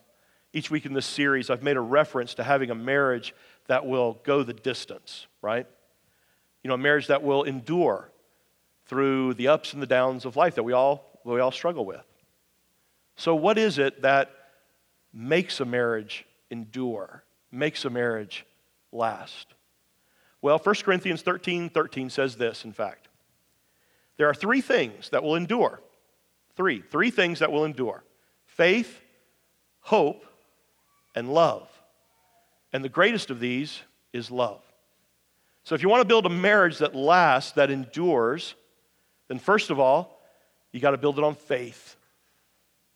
each 0.54 0.70
week 0.70 0.86
in 0.86 0.94
this 0.94 1.06
series, 1.06 1.50
I've 1.50 1.64
made 1.64 1.78
a 1.78 1.82
reference 1.82 2.34
to 2.36 2.44
having 2.44 2.70
a 2.72 2.76
marriage 2.76 3.34
that 3.68 3.86
will 3.86 4.20
go 4.24 4.44
the 4.44 4.54
distance, 4.54 5.28
right? 5.42 5.66
You 6.64 6.68
know, 6.68 6.74
a 6.76 6.78
marriage 6.78 7.08
that 7.08 7.24
will 7.24 7.44
endure 7.44 8.10
through 8.86 9.36
the 9.36 9.48
ups 9.48 9.74
and 9.74 9.82
the 9.82 9.88
downs 9.88 10.26
of 10.26 10.36
life 10.36 10.56
that 10.56 10.64
we 10.64 10.74
all, 10.74 11.20
we 11.24 11.40
all 11.40 11.52
struggle 11.52 11.86
with. 11.86 12.06
So, 13.16 13.36
what 13.36 13.58
is 13.58 13.78
it 13.78 14.02
that 14.02 14.32
makes 15.14 15.60
a 15.60 15.66
marriage 15.66 16.26
endure, 16.50 17.24
makes 17.52 17.86
a 17.86 17.90
marriage 17.90 18.46
last? 18.92 19.54
Well, 20.42 20.58
1 20.58 20.76
Corinthians 20.84 21.22
13 21.22 21.70
13 21.70 22.10
says 22.10 22.36
this, 22.36 22.66
in 22.66 22.74
fact. 22.74 23.08
There 24.18 24.28
are 24.28 24.34
three 24.34 24.62
things 24.62 25.10
that 25.10 25.24
will 25.24 25.36
endure. 25.36 25.82
Three. 26.56 26.82
Three 26.82 27.12
things 27.12 27.40
that 27.40 27.52
will 27.52 27.66
endure 27.66 28.04
faith, 28.46 29.02
hope, 29.80 30.26
and 31.16 31.34
love. 31.34 31.68
And 32.74 32.84
the 32.84 32.90
greatest 32.90 33.30
of 33.30 33.40
these 33.40 33.82
is 34.14 34.32
love. 34.32 34.62
So 35.64 35.76
if 35.76 35.84
you 35.84 35.90
want 35.90 36.02
to 36.02 36.08
build 36.08 36.26
a 36.26 36.30
marriage 36.30 36.80
that 36.80 36.96
lasts, 36.96 37.52
that 37.54 37.70
endures, 37.70 38.56
then 39.28 39.40
first 39.40 39.70
of 39.70 39.80
all, 39.80 40.22
you 40.72 40.80
got 40.80 40.92
to 40.92 40.98
build 40.98 41.18
it 41.18 41.24
on 41.24 41.36
faith. 41.36 41.96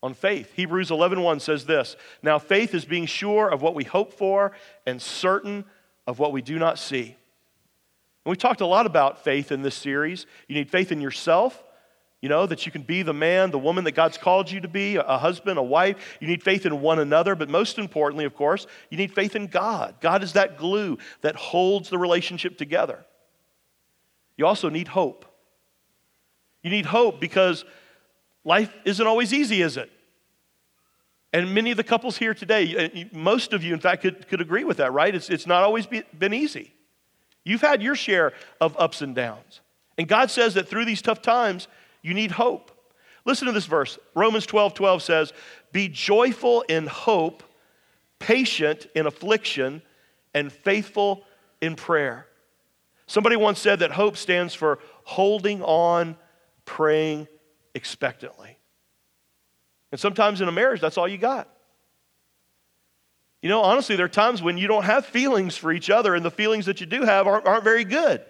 On 0.01 0.13
faith. 0.13 0.53
Hebrews 0.53 0.91
11:1 0.91 1.39
says 1.39 1.65
this, 1.65 1.95
"Now 2.21 2.39
faith 2.39 2.73
is 2.73 2.85
being 2.85 3.05
sure 3.05 3.49
of 3.49 3.61
what 3.61 3.75
we 3.75 3.83
hope 3.83 4.13
for 4.13 4.51
and 4.85 5.01
certain 5.01 5.65
of 6.07 6.19
what 6.19 6.31
we 6.31 6.41
do 6.41 6.57
not 6.57 6.79
see." 6.79 7.15
And 8.23 8.31
we 8.31 8.35
talked 8.35 8.61
a 8.61 8.65
lot 8.65 8.85
about 8.85 9.23
faith 9.23 9.51
in 9.51 9.61
this 9.61 9.75
series. 9.75 10.25
You 10.47 10.55
need 10.55 10.69
faith 10.69 10.91
in 10.91 11.01
yourself, 11.01 11.63
you 12.21 12.29
know, 12.29 12.45
that 12.45 12.65
you 12.65 12.71
can 12.71 12.81
be 12.81 13.03
the 13.03 13.13
man, 13.13 13.51
the 13.51 13.59
woman 13.59 13.83
that 13.83 13.91
God's 13.91 14.17
called 14.17 14.49
you 14.49 14.61
to 14.61 14.67
be, 14.67 14.95
a 14.95 15.17
husband, 15.17 15.59
a 15.59 15.63
wife. 15.63 16.17
You 16.19 16.27
need 16.27 16.41
faith 16.41 16.65
in 16.65 16.81
one 16.81 16.99
another, 16.99 17.35
but 17.35 17.49
most 17.49 17.77
importantly, 17.77 18.25
of 18.25 18.33
course, 18.35 18.65
you 18.89 18.97
need 18.97 19.13
faith 19.13 19.35
in 19.35 19.47
God. 19.47 19.95
God 20.01 20.23
is 20.23 20.33
that 20.33 20.57
glue 20.57 20.97
that 21.21 21.35
holds 21.35 21.89
the 21.89 21.97
relationship 21.97 22.57
together. 22.57 23.05
You 24.37 24.45
also 24.45 24.69
need 24.69 24.87
hope. 24.87 25.25
You 26.63 26.71
need 26.71 26.87
hope 26.87 27.19
because 27.19 27.63
life 28.43 28.73
isn't 28.85 29.05
always 29.05 29.33
easy, 29.33 29.61
is 29.61 29.77
it? 29.77 29.91
And 31.31 31.53
many 31.53 31.69
of 31.69 31.77
the 31.77 31.83
couples 31.83 32.17
here 32.17 32.33
today, 32.33 33.09
uh, 33.13 33.17
most 33.17 33.51
of 33.51 33.63
you, 33.63 33.73
in 33.73 33.79
fact, 33.79 34.01
could, 34.01 34.27
could 34.29 34.41
agree 34.41 34.63
with 34.63 34.77
that, 34.77 34.93
right? 34.93 35.13
It's, 35.13 35.29
it's 35.29 35.45
not 35.45 35.63
always 35.63 35.85
be, 35.85 36.01
been 36.17 36.33
easy. 36.33 36.73
You've 37.43 37.61
had 37.61 37.83
your 37.83 37.95
share 37.95 38.33
of 38.59 38.75
ups 38.79 39.01
and 39.01 39.13
downs. 39.13 39.61
And 39.97 40.07
God 40.07 40.31
says 40.31 40.53
that 40.55 40.67
through 40.67 40.85
these 40.85 41.01
tough 41.01 41.21
times, 41.21 41.67
you 42.05 42.13
need 42.13 42.29
hope. 42.29 42.71
Listen 43.25 43.47
to 43.47 43.51
this 43.51 43.65
verse. 43.65 43.97
Romans 44.13 44.45
12 44.45 44.75
12 44.75 45.01
says, 45.01 45.33
Be 45.71 45.87
joyful 45.89 46.61
in 46.61 46.85
hope, 46.85 47.41
patient 48.19 48.85
in 48.93 49.07
affliction, 49.07 49.81
and 50.35 50.51
faithful 50.53 51.23
in 51.61 51.75
prayer. 51.75 52.27
Somebody 53.07 53.35
once 53.35 53.59
said 53.59 53.79
that 53.79 53.91
hope 53.91 54.17
stands 54.17 54.53
for 54.53 54.77
holding 55.03 55.63
on, 55.63 56.15
praying 56.65 57.27
expectantly. 57.73 58.59
And 59.91 59.99
sometimes 59.99 60.41
in 60.41 60.47
a 60.47 60.51
marriage, 60.51 60.81
that's 60.81 60.97
all 60.97 61.07
you 61.07 61.17
got. 61.17 61.49
You 63.41 63.49
know, 63.49 63.61
honestly, 63.61 63.95
there 63.95 64.05
are 64.05 64.09
times 64.09 64.43
when 64.43 64.59
you 64.59 64.67
don't 64.67 64.85
have 64.85 65.07
feelings 65.07 65.57
for 65.57 65.71
each 65.71 65.89
other, 65.89 66.13
and 66.13 66.23
the 66.23 66.31
feelings 66.31 66.67
that 66.67 66.79
you 66.81 66.85
do 66.85 67.01
have 67.01 67.25
aren't, 67.25 67.47
aren't 67.47 67.63
very 67.63 67.83
good. 67.83 68.23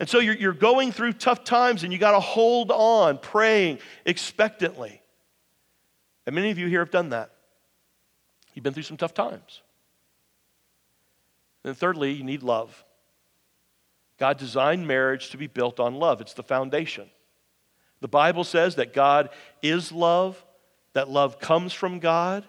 And 0.00 0.08
so 0.08 0.18
you're, 0.18 0.34
you're 0.34 0.52
going 0.52 0.92
through 0.92 1.14
tough 1.14 1.44
times 1.44 1.84
and 1.84 1.92
you 1.92 1.98
got 1.98 2.12
to 2.12 2.20
hold 2.20 2.70
on, 2.70 3.18
praying 3.18 3.78
expectantly. 4.04 5.00
And 6.26 6.34
many 6.34 6.50
of 6.50 6.58
you 6.58 6.66
here 6.66 6.80
have 6.80 6.90
done 6.90 7.10
that. 7.10 7.30
You've 8.54 8.62
been 8.62 8.72
through 8.72 8.84
some 8.84 8.96
tough 8.96 9.14
times. 9.14 9.62
And 11.64 11.76
thirdly, 11.76 12.12
you 12.12 12.24
need 12.24 12.42
love. 12.42 12.84
God 14.18 14.38
designed 14.38 14.86
marriage 14.86 15.30
to 15.30 15.36
be 15.36 15.46
built 15.46 15.80
on 15.80 15.94
love, 15.94 16.20
it's 16.20 16.34
the 16.34 16.42
foundation. 16.42 17.10
The 18.00 18.08
Bible 18.08 18.44
says 18.44 18.74
that 18.76 18.92
God 18.92 19.30
is 19.62 19.90
love, 19.90 20.44
that 20.92 21.08
love 21.08 21.38
comes 21.38 21.72
from 21.72 22.00
God. 22.00 22.44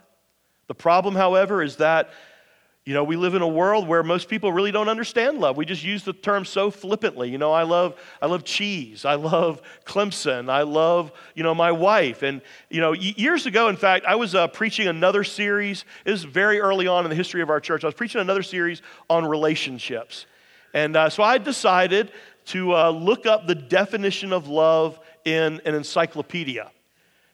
The 0.67 0.75
problem, 0.75 1.15
however, 1.15 1.63
is 1.63 1.77
that 1.77 2.09
you 2.85 2.93
know, 2.93 3.03
we 3.03 3.15
live 3.15 3.33
in 3.33 3.41
a 3.41 3.47
world 3.47 3.87
where 3.87 4.03
most 4.03 4.29
people 4.29 4.53
really 4.53 4.71
don't 4.71 4.89
understand 4.89 5.39
love. 5.39 5.57
We 5.57 5.65
just 5.65 5.83
use 5.83 6.03
the 6.03 6.13
term 6.13 6.45
so 6.45 6.69
flippantly. 6.69 7.31
You 7.31 7.39
know, 7.39 7.51
I 7.51 7.63
love, 7.63 7.95
I 8.21 8.27
love 8.27 8.43
cheese. 8.43 9.05
I 9.05 9.15
love 9.15 9.63
Clemson. 9.85 10.51
I 10.51 10.61
love, 10.61 11.11
you 11.33 11.41
know, 11.41 11.55
my 11.55 11.71
wife. 11.71 12.21
And, 12.21 12.43
you 12.69 12.81
know, 12.81 12.93
years 12.93 13.47
ago, 13.47 13.69
in 13.69 13.75
fact, 13.75 14.05
I 14.05 14.13
was 14.13 14.35
uh, 14.35 14.47
preaching 14.49 14.87
another 14.87 15.23
series. 15.23 15.83
It 16.05 16.11
was 16.11 16.25
very 16.25 16.59
early 16.59 16.85
on 16.85 17.05
in 17.05 17.09
the 17.09 17.15
history 17.15 17.41
of 17.41 17.49
our 17.49 17.59
church. 17.59 17.83
I 17.83 17.87
was 17.87 17.95
preaching 17.95 18.21
another 18.21 18.43
series 18.43 18.83
on 19.09 19.25
relationships. 19.25 20.27
And 20.75 20.95
uh, 20.95 21.09
so 21.09 21.23
I 21.23 21.39
decided 21.39 22.11
to 22.47 22.75
uh, 22.75 22.91
look 22.91 23.25
up 23.25 23.47
the 23.47 23.55
definition 23.55 24.31
of 24.31 24.47
love 24.47 24.99
in 25.25 25.59
an 25.65 25.73
encyclopedia. 25.73 26.71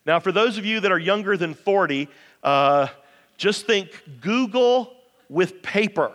Now, 0.05 0.21
for 0.21 0.31
those 0.31 0.57
of 0.57 0.65
you 0.65 0.79
that 0.79 0.93
are 0.93 0.99
younger 0.99 1.35
than 1.35 1.55
40, 1.55 2.07
uh, 2.41 2.87
just 3.35 3.67
think 3.67 4.01
Google 4.21 4.95
with 5.31 5.63
paper, 5.63 6.11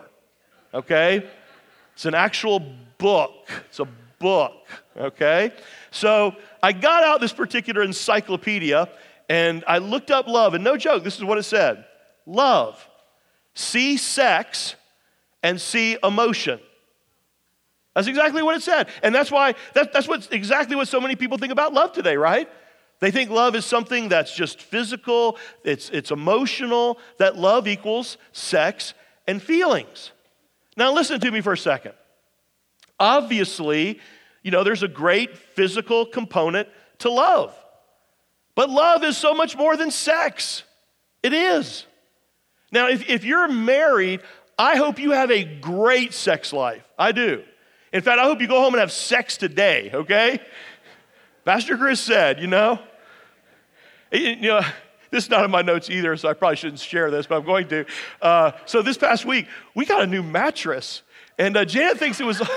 okay? 0.73 1.27
It's 1.93 2.05
an 2.05 2.13
actual 2.13 2.61
book. 2.99 3.49
It's 3.65 3.79
a 3.79 3.87
book, 4.19 4.53
okay? 4.95 5.51
So 5.89 6.35
I 6.61 6.71
got 6.71 7.03
out 7.03 7.19
this 7.19 7.33
particular 7.33 7.81
encyclopedia 7.81 8.87
and 9.27 9.63
I 9.67 9.79
looked 9.79 10.09
up 10.09 10.27
love, 10.27 10.53
and 10.53 10.63
no 10.63 10.77
joke, 10.77 11.03
this 11.03 11.17
is 11.17 11.23
what 11.23 11.37
it 11.37 11.43
said 11.43 11.83
love, 12.25 12.87
see 13.55 13.97
sex, 13.97 14.75
and 15.41 15.59
see 15.59 15.97
emotion. 16.03 16.59
That's 17.95 18.07
exactly 18.07 18.43
what 18.43 18.55
it 18.55 18.61
said. 18.61 18.89
And 19.01 19.15
that's 19.15 19.31
why, 19.31 19.55
that, 19.73 19.91
that's 19.91 20.07
what, 20.07 20.27
exactly 20.31 20.75
what 20.75 20.87
so 20.87 21.01
many 21.01 21.15
people 21.15 21.39
think 21.39 21.51
about 21.51 21.73
love 21.73 21.93
today, 21.93 22.15
right? 22.15 22.47
They 22.99 23.11
think 23.11 23.31
love 23.31 23.55
is 23.55 23.65
something 23.65 24.09
that's 24.09 24.35
just 24.35 24.61
physical, 24.61 25.37
it's, 25.63 25.89
it's 25.89 26.11
emotional, 26.11 26.99
that 27.17 27.37
love 27.37 27.67
equals 27.67 28.17
sex 28.33 28.93
and 29.27 29.41
feelings. 29.41 30.11
Now, 30.75 30.93
listen 30.93 31.19
to 31.19 31.31
me 31.31 31.41
for 31.41 31.53
a 31.53 31.57
second. 31.57 31.93
Obviously, 32.99 33.99
you 34.43 34.51
know, 34.51 34.63
there's 34.63 34.83
a 34.83 34.87
great 34.87 35.37
physical 35.37 36.05
component 36.05 36.69
to 36.99 37.09
love. 37.09 37.53
But 38.55 38.69
love 38.69 39.03
is 39.03 39.17
so 39.17 39.33
much 39.33 39.55
more 39.55 39.77
than 39.77 39.91
sex. 39.91 40.63
It 41.21 41.33
is. 41.33 41.85
Now, 42.71 42.87
if, 42.87 43.09
if 43.09 43.23
you're 43.23 43.47
married, 43.47 44.21
I 44.57 44.77
hope 44.77 44.99
you 44.99 45.11
have 45.11 45.31
a 45.31 45.43
great 45.43 46.13
sex 46.13 46.51
life. 46.53 46.83
I 46.97 47.11
do. 47.11 47.43
In 47.93 48.01
fact, 48.01 48.19
I 48.19 48.23
hope 48.23 48.41
you 48.41 48.47
go 48.47 48.61
home 48.61 48.73
and 48.73 48.81
have 48.81 48.91
sex 48.91 49.37
today, 49.37 49.91
okay? 49.93 50.39
Pastor 51.45 51.77
Chris 51.77 51.99
said, 51.99 52.41
you 52.41 52.47
know, 52.47 52.79
you 54.11 54.35
know, 54.37 54.61
this 55.11 55.25
is 55.25 55.29
not 55.29 55.45
in 55.45 55.51
my 55.51 55.61
notes 55.61 55.89
either, 55.89 56.15
so 56.17 56.29
I 56.29 56.33
probably 56.33 56.57
shouldn't 56.57 56.79
share 56.79 57.09
this, 57.11 57.27
but 57.27 57.37
I'm 57.37 57.45
going 57.45 57.67
to. 57.69 57.85
Uh, 58.21 58.51
so 58.65 58.81
this 58.81 58.97
past 58.97 59.25
week, 59.25 59.47
we 59.75 59.85
got 59.85 60.01
a 60.03 60.07
new 60.07 60.23
mattress, 60.23 61.03
and 61.37 61.55
uh, 61.55 61.65
Janet 61.65 61.97
thinks 61.97 62.19
it 62.19 62.25
was. 62.25 62.41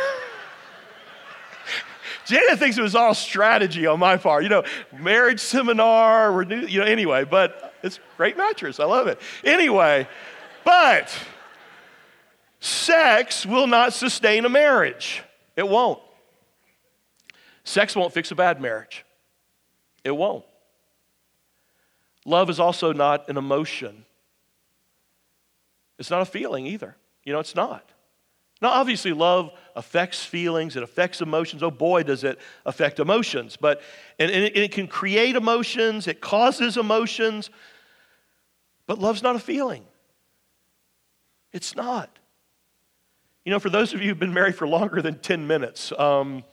Janet 2.26 2.58
thinks 2.58 2.78
it 2.78 2.82
was 2.82 2.94
all 2.94 3.14
strategy 3.14 3.86
on 3.86 3.98
my 3.98 4.16
part, 4.16 4.44
you 4.44 4.48
know, 4.48 4.62
marriage 4.96 5.40
seminar, 5.40 6.30
renew, 6.30 6.66
you 6.66 6.78
know, 6.78 6.86
anyway, 6.86 7.24
but 7.24 7.74
it's 7.82 7.98
great 8.16 8.36
mattress. 8.36 8.78
I 8.78 8.84
love 8.84 9.08
it. 9.08 9.20
Anyway, 9.42 10.06
but 10.64 11.12
sex 12.60 13.44
will 13.44 13.66
not 13.66 13.92
sustain 13.94 14.44
a 14.44 14.48
marriage. 14.48 15.22
It 15.56 15.66
won't. 15.66 16.00
Sex 17.64 17.96
won't 17.96 18.12
fix 18.12 18.30
a 18.30 18.34
bad 18.34 18.60
marriage, 18.60 19.04
it 20.04 20.12
won't. 20.12 20.44
Love 22.24 22.50
is 22.50 22.60
also 22.60 22.92
not 22.92 23.28
an 23.28 23.36
emotion, 23.36 24.04
it's 25.98 26.10
not 26.10 26.22
a 26.22 26.26
feeling 26.26 26.66
either. 26.66 26.96
You 27.24 27.34
know, 27.34 27.40
it's 27.40 27.54
not. 27.54 27.92
Now, 28.62 28.70
obviously, 28.70 29.12
love 29.12 29.52
affects 29.74 30.24
feelings, 30.24 30.76
it 30.76 30.82
affects 30.82 31.20
emotions. 31.20 31.62
Oh 31.62 31.70
boy, 31.70 32.02
does 32.02 32.24
it 32.24 32.38
affect 32.66 33.00
emotions. 33.00 33.56
But, 33.56 33.80
and, 34.18 34.30
and, 34.30 34.44
it, 34.44 34.54
and 34.54 34.64
it 34.64 34.72
can 34.72 34.86
create 34.86 35.36
emotions, 35.36 36.06
it 36.06 36.20
causes 36.20 36.76
emotions. 36.76 37.50
But 38.86 38.98
love's 38.98 39.22
not 39.22 39.36
a 39.36 39.38
feeling. 39.38 39.84
It's 41.52 41.74
not. 41.74 42.18
You 43.44 43.52
know, 43.52 43.58
for 43.58 43.70
those 43.70 43.94
of 43.94 44.02
you 44.02 44.08
who've 44.08 44.18
been 44.18 44.34
married 44.34 44.56
for 44.56 44.68
longer 44.68 45.00
than 45.00 45.18
10 45.18 45.46
minutes, 45.46 45.92
um, 45.98 46.44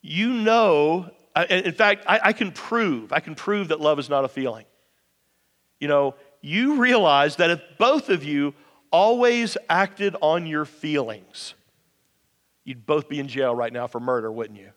you 0.00 0.32
know, 0.32 1.10
in 1.36 1.72
fact, 1.72 2.04
I, 2.06 2.20
I 2.24 2.32
can 2.32 2.52
prove, 2.52 3.12
I 3.12 3.20
can 3.20 3.34
prove 3.34 3.68
that 3.68 3.80
love 3.80 3.98
is 3.98 4.08
not 4.08 4.24
a 4.24 4.28
feeling. 4.28 4.66
You 5.80 5.88
know, 5.88 6.14
you 6.40 6.76
realize 6.76 7.36
that 7.36 7.50
if 7.50 7.60
both 7.78 8.08
of 8.08 8.22
you 8.22 8.54
always 8.92 9.56
acted 9.68 10.14
on 10.20 10.46
your 10.46 10.64
feelings, 10.64 11.54
you'd 12.64 12.86
both 12.86 13.08
be 13.08 13.18
in 13.18 13.26
jail 13.28 13.54
right 13.54 13.72
now 13.72 13.86
for 13.86 13.98
murder, 13.98 14.30
wouldn't 14.30 14.58
you? 14.58 14.70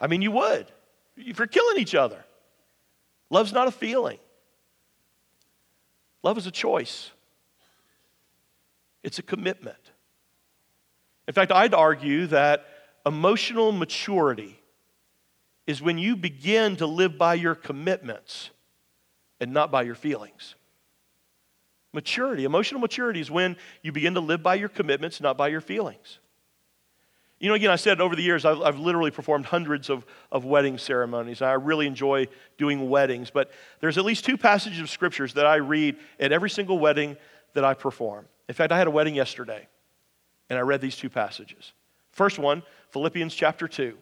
I 0.00 0.06
mean, 0.06 0.22
you 0.22 0.30
would. 0.32 0.66
You're 1.16 1.46
killing 1.46 1.78
each 1.78 1.94
other. 1.94 2.24
Love's 3.30 3.52
not 3.52 3.68
a 3.68 3.70
feeling, 3.70 4.18
love 6.22 6.36
is 6.38 6.46
a 6.46 6.50
choice, 6.50 7.10
it's 9.02 9.18
a 9.18 9.22
commitment. 9.22 9.76
In 11.26 11.34
fact, 11.34 11.52
I'd 11.52 11.72
argue 11.72 12.26
that 12.28 12.66
emotional 13.06 13.72
maturity 13.72 14.61
is 15.66 15.80
when 15.80 15.98
you 15.98 16.16
begin 16.16 16.76
to 16.76 16.86
live 16.86 17.18
by 17.18 17.34
your 17.34 17.54
commitments 17.54 18.50
and 19.40 19.52
not 19.52 19.70
by 19.70 19.82
your 19.82 19.94
feelings. 19.94 20.54
Maturity, 21.92 22.44
emotional 22.44 22.80
maturity 22.80 23.20
is 23.20 23.30
when 23.30 23.56
you 23.82 23.92
begin 23.92 24.14
to 24.14 24.20
live 24.20 24.42
by 24.42 24.54
your 24.54 24.68
commitments, 24.68 25.20
not 25.20 25.36
by 25.36 25.48
your 25.48 25.60
feelings. 25.60 26.18
You 27.38 27.48
know, 27.48 27.54
again, 27.54 27.70
I 27.70 27.76
said 27.76 28.00
over 28.00 28.14
the 28.14 28.22
years, 28.22 28.44
I've, 28.44 28.60
I've, 28.62 28.78
literally 28.78 29.10
performed 29.10 29.46
hundreds 29.46 29.90
of, 29.90 30.06
of 30.30 30.44
wedding 30.44 30.78
ceremonies. 30.78 31.42
I 31.42 31.54
really 31.54 31.88
enjoy 31.88 32.28
doing 32.56 32.88
weddings, 32.88 33.30
but 33.30 33.50
there's 33.80 33.98
at 33.98 34.04
least 34.04 34.24
two 34.24 34.38
passages 34.38 34.78
of 34.78 34.88
scriptures 34.88 35.34
that 35.34 35.44
I 35.44 35.56
read 35.56 35.96
at 36.20 36.30
every 36.30 36.48
single 36.48 36.78
wedding 36.78 37.16
that 37.54 37.64
I 37.64 37.74
perform. 37.74 38.26
In 38.48 38.54
fact, 38.54 38.72
I 38.72 38.78
had 38.78 38.86
a 38.86 38.92
wedding 38.92 39.16
yesterday, 39.16 39.66
and 40.50 40.58
I 40.58 40.62
read 40.62 40.80
these 40.80 40.96
two 40.96 41.10
passages. 41.10 41.72
First 42.12 42.38
one, 42.38 42.62
Philippians 42.90 43.34
chapter 43.34 43.66
2, 43.66 43.98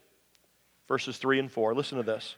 verses 0.90 1.16
3 1.16 1.38
and 1.38 1.50
4. 1.50 1.74
Listen 1.74 1.96
to 1.96 2.04
this. 2.04 2.34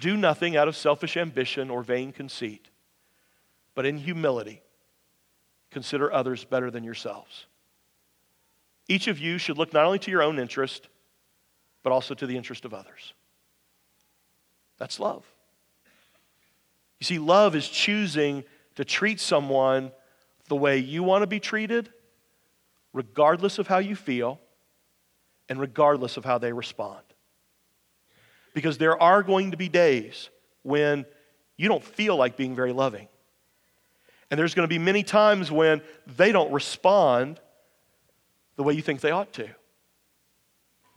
Do 0.00 0.16
nothing 0.16 0.56
out 0.56 0.66
of 0.66 0.74
selfish 0.74 1.16
ambition 1.16 1.70
or 1.70 1.84
vain 1.84 2.10
conceit 2.10 2.68
but 3.74 3.86
in 3.86 3.96
humility, 3.96 4.60
consider 5.70 6.12
others 6.12 6.44
better 6.44 6.70
than 6.70 6.84
yourselves. 6.84 7.46
Each 8.88 9.08
of 9.08 9.18
you 9.18 9.38
should 9.38 9.56
look 9.56 9.72
not 9.72 9.84
only 9.84 9.98
to 10.00 10.10
your 10.10 10.22
own 10.22 10.38
interest, 10.38 10.88
but 11.82 11.92
also 11.92 12.14
to 12.14 12.26
the 12.26 12.36
interest 12.36 12.64
of 12.64 12.74
others. 12.74 13.14
That's 14.78 15.00
love. 15.00 15.24
You 17.00 17.04
see, 17.04 17.18
love 17.18 17.56
is 17.56 17.68
choosing 17.68 18.44
to 18.76 18.84
treat 18.84 19.20
someone 19.20 19.92
the 20.48 20.56
way 20.56 20.78
you 20.78 21.02
want 21.02 21.22
to 21.22 21.26
be 21.26 21.40
treated, 21.40 21.90
regardless 22.92 23.58
of 23.58 23.66
how 23.66 23.78
you 23.78 23.96
feel 23.96 24.38
and 25.52 25.60
regardless 25.60 26.16
of 26.16 26.24
how 26.24 26.38
they 26.38 26.50
respond. 26.50 27.02
Because 28.54 28.78
there 28.78 29.00
are 29.02 29.22
going 29.22 29.50
to 29.50 29.58
be 29.58 29.68
days 29.68 30.30
when 30.62 31.04
you 31.58 31.68
don't 31.68 31.84
feel 31.84 32.16
like 32.16 32.38
being 32.38 32.54
very 32.54 32.72
loving. 32.72 33.06
And 34.30 34.40
there's 34.40 34.54
going 34.54 34.64
to 34.66 34.74
be 34.74 34.78
many 34.78 35.02
times 35.02 35.52
when 35.52 35.82
they 36.06 36.32
don't 36.32 36.50
respond 36.52 37.38
the 38.56 38.62
way 38.62 38.72
you 38.72 38.80
think 38.80 39.02
they 39.02 39.10
ought 39.10 39.30
to. 39.34 39.46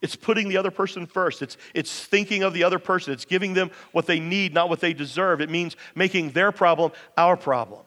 It's 0.02 0.15
putting 0.15 0.48
the 0.48 0.56
other 0.56 0.72
person 0.72 1.06
first. 1.06 1.41
It's, 1.41 1.58
it's 1.74 2.06
thinking 2.06 2.44
of 2.44 2.54
the 2.54 2.63
other 2.63 2.80
person. 2.80 3.12
It's 3.12 3.26
giving 3.26 3.56
them 3.56 3.72
what 3.91 4.06
they 4.06 4.22
need, 4.22 4.54
not 4.54 4.70
what 4.70 4.80
they 4.80 4.94
deserve. 4.94 5.41
It 5.41 5.50
means 5.50 5.76
making 5.96 6.32
their 6.32 6.54
problem 6.54 6.94
our 7.18 7.36
problem. 7.36 7.82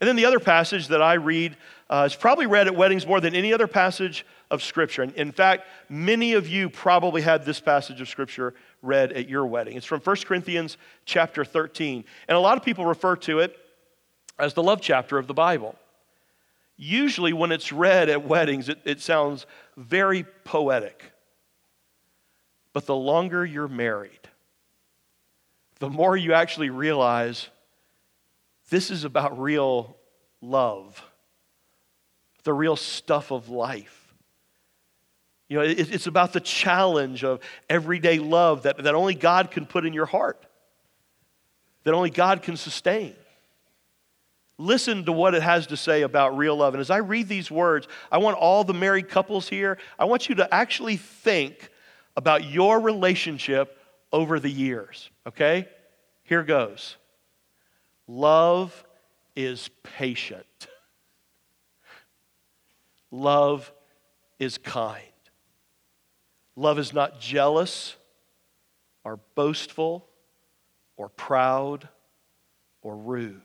And 0.00 0.08
then 0.08 0.16
the 0.16 0.24
other 0.24 0.40
passage 0.40 0.88
that 0.88 1.02
I 1.02 1.14
read 1.14 1.58
uh, 1.90 2.04
is 2.06 2.16
probably 2.16 2.46
read 2.46 2.68
at 2.68 2.74
weddings 2.74 3.06
more 3.06 3.20
than 3.20 3.34
any 3.34 3.52
other 3.52 3.66
passage 3.66 4.24
of 4.50 4.62
Scripture. 4.62 5.02
And 5.02 5.12
in 5.14 5.32
fact, 5.32 5.66
many 5.88 6.32
of 6.34 6.48
you 6.48 6.68
probably 6.68 7.22
had 7.22 7.44
this 7.44 7.60
passage 7.60 8.00
of 8.00 8.08
Scripture 8.08 8.54
read 8.82 9.12
at 9.12 9.28
your 9.28 9.46
wedding. 9.46 9.76
It's 9.76 9.86
from 9.86 10.00
1 10.00 10.16
Corinthians 10.24 10.76
chapter 11.04 11.44
13. 11.44 12.04
And 12.28 12.36
a 12.36 12.40
lot 12.40 12.56
of 12.56 12.64
people 12.64 12.84
refer 12.84 13.16
to 13.16 13.40
it 13.40 13.56
as 14.38 14.54
the 14.54 14.62
love 14.62 14.80
chapter 14.80 15.18
of 15.18 15.26
the 15.26 15.34
Bible. 15.34 15.76
Usually, 16.76 17.32
when 17.34 17.52
it's 17.52 17.72
read 17.72 18.08
at 18.08 18.24
weddings, 18.24 18.70
it, 18.70 18.78
it 18.84 19.00
sounds 19.00 19.44
very 19.76 20.24
poetic. 20.44 21.12
But 22.72 22.86
the 22.86 22.96
longer 22.96 23.44
you're 23.44 23.68
married, 23.68 24.12
the 25.78 25.90
more 25.90 26.16
you 26.16 26.32
actually 26.32 26.70
realize 26.70 27.48
this 28.70 28.90
is 28.90 29.04
about 29.04 29.38
real 29.38 29.96
love, 30.40 31.04
the 32.44 32.54
real 32.54 32.76
stuff 32.76 33.30
of 33.30 33.48
life. 33.48 33.99
You 35.50 35.58
know, 35.58 35.64
it, 35.64 35.92
it's 35.92 36.06
about 36.06 36.32
the 36.32 36.40
challenge 36.40 37.24
of 37.24 37.40
everyday 37.68 38.18
love 38.18 38.62
that, 38.62 38.78
that 38.78 38.94
only 38.94 39.14
God 39.14 39.50
can 39.50 39.66
put 39.66 39.84
in 39.84 39.92
your 39.92 40.06
heart, 40.06 40.46
that 41.84 41.92
only 41.92 42.08
God 42.08 42.40
can 42.40 42.56
sustain 42.56 43.14
listen 44.60 45.06
to 45.06 45.12
what 45.12 45.34
it 45.34 45.42
has 45.42 45.66
to 45.68 45.76
say 45.76 46.02
about 46.02 46.36
real 46.36 46.56
love. 46.56 46.74
And 46.74 46.80
as 46.80 46.90
I 46.90 46.98
read 46.98 47.28
these 47.28 47.50
words, 47.50 47.88
I 48.12 48.18
want 48.18 48.36
all 48.36 48.62
the 48.62 48.74
married 48.74 49.08
couples 49.08 49.48
here, 49.48 49.78
I 49.98 50.04
want 50.04 50.28
you 50.28 50.36
to 50.36 50.54
actually 50.54 50.96
think 50.96 51.70
about 52.16 52.44
your 52.44 52.78
relationship 52.80 53.78
over 54.12 54.38
the 54.38 54.50
years, 54.50 55.10
okay? 55.26 55.66
Here 56.24 56.42
goes. 56.42 56.96
Love 58.06 58.84
is 59.34 59.70
patient. 59.82 60.44
Love 63.10 63.72
is 64.38 64.58
kind. 64.58 65.02
Love 66.56 66.78
is 66.78 66.92
not 66.92 67.20
jealous 67.20 67.96
or 69.04 69.18
boastful 69.34 70.06
or 70.96 71.08
proud 71.08 71.88
or 72.82 72.96
rude. 72.96 73.40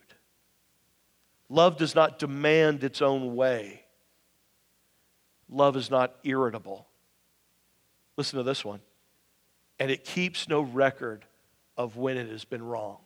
Love 1.49 1.77
does 1.77 1.95
not 1.95 2.19
demand 2.19 2.83
its 2.83 3.01
own 3.01 3.35
way. 3.35 3.83
Love 5.49 5.75
is 5.75 5.91
not 5.91 6.15
irritable. 6.23 6.87
Listen 8.17 8.37
to 8.37 8.43
this 8.43 8.65
one. 8.65 8.79
And 9.79 9.91
it 9.91 10.03
keeps 10.03 10.47
no 10.47 10.61
record 10.61 11.25
of 11.77 11.97
when 11.97 12.17
it 12.17 12.29
has 12.29 12.45
been 12.45 12.63
wronged. 12.63 12.99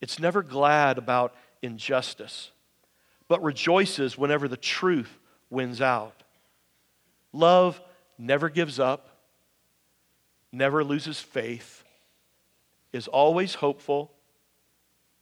It's 0.00 0.18
never 0.18 0.42
glad 0.42 0.98
about 0.98 1.34
injustice, 1.62 2.50
but 3.28 3.42
rejoices 3.42 4.18
whenever 4.18 4.48
the 4.48 4.56
truth 4.56 5.18
wins 5.48 5.80
out. 5.80 6.22
Love 7.32 7.80
never 8.22 8.48
gives 8.48 8.78
up, 8.78 9.08
never 10.52 10.84
loses 10.84 11.18
faith, 11.18 11.82
is 12.92 13.08
always 13.08 13.54
hopeful 13.54 14.12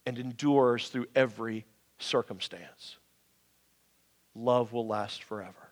and 0.05 0.19
endures 0.19 0.89
through 0.89 1.07
every 1.15 1.65
circumstance. 1.97 2.97
Love 4.35 4.71
will 4.71 4.87
last 4.87 5.23
forever. 5.23 5.71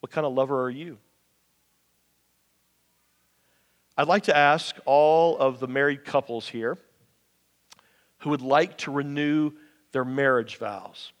What 0.00 0.10
kind 0.10 0.26
of 0.26 0.32
lover 0.32 0.62
are 0.62 0.70
you? 0.70 0.98
I'd 3.96 4.08
like 4.08 4.24
to 4.24 4.36
ask 4.36 4.74
all 4.84 5.38
of 5.38 5.60
the 5.60 5.68
married 5.68 6.04
couples 6.04 6.48
here 6.48 6.76
who 8.18 8.30
would 8.30 8.42
like 8.42 8.78
to 8.78 8.90
renew 8.90 9.52
their 9.92 10.04
marriage 10.04 10.56
vows. 10.56 11.12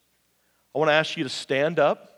I 0.74 0.78
want 0.78 0.88
to 0.88 0.94
ask 0.94 1.16
you 1.16 1.22
to 1.22 1.30
stand 1.30 1.78
up. 1.78 2.11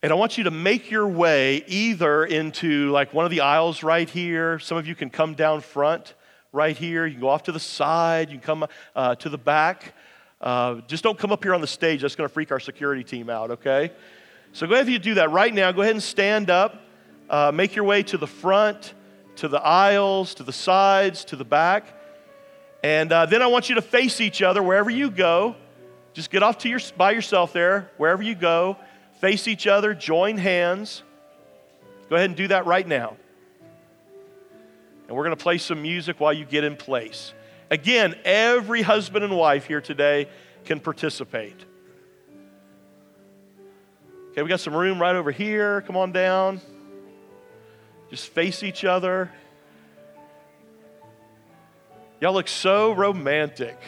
And 0.00 0.12
I 0.12 0.14
want 0.14 0.38
you 0.38 0.44
to 0.44 0.52
make 0.52 0.92
your 0.92 1.08
way 1.08 1.64
either 1.66 2.24
into 2.24 2.92
like 2.92 3.12
one 3.12 3.24
of 3.24 3.32
the 3.32 3.40
aisles 3.40 3.82
right 3.82 4.08
here. 4.08 4.60
Some 4.60 4.78
of 4.78 4.86
you 4.86 4.94
can 4.94 5.10
come 5.10 5.34
down 5.34 5.60
front 5.60 6.14
right 6.52 6.76
here. 6.76 7.04
You 7.04 7.14
can 7.14 7.20
go 7.20 7.28
off 7.28 7.42
to 7.44 7.52
the 7.52 7.58
side. 7.58 8.30
You 8.30 8.38
can 8.38 8.46
come 8.46 8.66
uh, 8.94 9.16
to 9.16 9.28
the 9.28 9.38
back. 9.38 9.94
Uh, 10.40 10.82
just 10.86 11.02
don't 11.02 11.18
come 11.18 11.32
up 11.32 11.42
here 11.42 11.52
on 11.52 11.60
the 11.60 11.66
stage. 11.66 12.02
That's 12.02 12.14
going 12.14 12.28
to 12.28 12.32
freak 12.32 12.52
our 12.52 12.60
security 12.60 13.02
team 13.02 13.28
out, 13.28 13.50
okay? 13.50 13.90
So 14.52 14.68
go 14.68 14.74
ahead 14.74 14.86
and 14.86 15.02
do 15.02 15.14
that 15.14 15.32
right 15.32 15.52
now. 15.52 15.72
Go 15.72 15.82
ahead 15.82 15.94
and 15.94 16.02
stand 16.02 16.48
up. 16.48 16.80
Uh, 17.28 17.50
make 17.52 17.74
your 17.74 17.84
way 17.84 18.04
to 18.04 18.16
the 18.16 18.26
front, 18.28 18.94
to 19.36 19.48
the 19.48 19.60
aisles, 19.60 20.32
to 20.34 20.44
the 20.44 20.52
sides, 20.52 21.24
to 21.24 21.34
the 21.34 21.44
back. 21.44 21.86
And 22.84 23.10
uh, 23.10 23.26
then 23.26 23.42
I 23.42 23.48
want 23.48 23.68
you 23.68 23.74
to 23.74 23.82
face 23.82 24.20
each 24.20 24.42
other 24.42 24.62
wherever 24.62 24.90
you 24.90 25.10
go. 25.10 25.56
just 26.12 26.30
get 26.30 26.44
off 26.44 26.58
to 26.58 26.68
your, 26.68 26.78
by 26.96 27.10
yourself 27.10 27.52
there, 27.52 27.90
wherever 27.96 28.22
you 28.22 28.36
go, 28.36 28.76
face 29.20 29.48
each 29.48 29.66
other, 29.66 29.94
join 29.94 30.38
hands. 30.38 31.02
Go 32.08 32.16
ahead 32.16 32.30
and 32.30 32.36
do 32.36 32.48
that 32.48 32.66
right 32.66 32.86
now. 32.86 33.16
And 35.06 35.16
we're 35.16 35.24
going 35.24 35.36
to 35.36 35.42
play 35.42 35.58
some 35.58 35.82
music 35.82 36.20
while 36.20 36.32
you 36.32 36.44
get 36.44 36.64
in 36.64 36.76
place. 36.76 37.32
Again, 37.70 38.14
every 38.24 38.82
husband 38.82 39.24
and 39.24 39.36
wife 39.36 39.66
here 39.66 39.80
today 39.80 40.28
can 40.64 40.80
participate. 40.80 41.64
Okay, 44.30 44.42
we 44.42 44.48
got 44.48 44.60
some 44.60 44.74
room 44.74 45.00
right 45.00 45.16
over 45.16 45.30
here. 45.30 45.82
Come 45.82 45.96
on 45.96 46.12
down. 46.12 46.60
Just 48.10 48.28
face 48.28 48.62
each 48.62 48.84
other. 48.84 49.30
Y'all 52.20 52.32
look 52.32 52.48
so 52.48 52.92
romantic, 52.92 53.78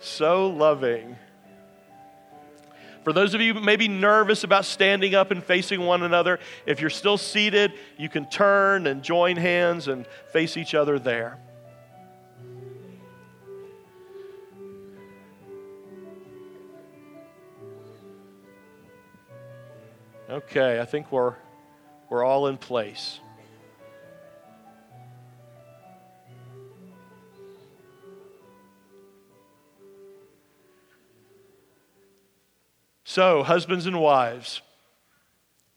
so 0.00 0.48
loving. 0.48 1.16
For 3.06 3.12
those 3.12 3.34
of 3.34 3.40
you 3.40 3.54
maybe 3.54 3.86
nervous 3.86 4.42
about 4.42 4.64
standing 4.64 5.14
up 5.14 5.30
and 5.30 5.40
facing 5.40 5.80
one 5.80 6.02
another, 6.02 6.40
if 6.66 6.80
you're 6.80 6.90
still 6.90 7.16
seated, 7.16 7.74
you 7.96 8.08
can 8.08 8.28
turn 8.28 8.88
and 8.88 9.00
join 9.00 9.36
hands 9.36 9.86
and 9.86 10.08
face 10.32 10.56
each 10.56 10.74
other 10.74 10.98
there. 10.98 11.38
Okay, 20.28 20.80
I 20.80 20.84
think 20.84 21.12
we're, 21.12 21.36
we're 22.10 22.24
all 22.24 22.48
in 22.48 22.58
place. 22.58 23.20
So, 33.16 33.42
husbands 33.42 33.86
and 33.86 33.98
wives, 33.98 34.60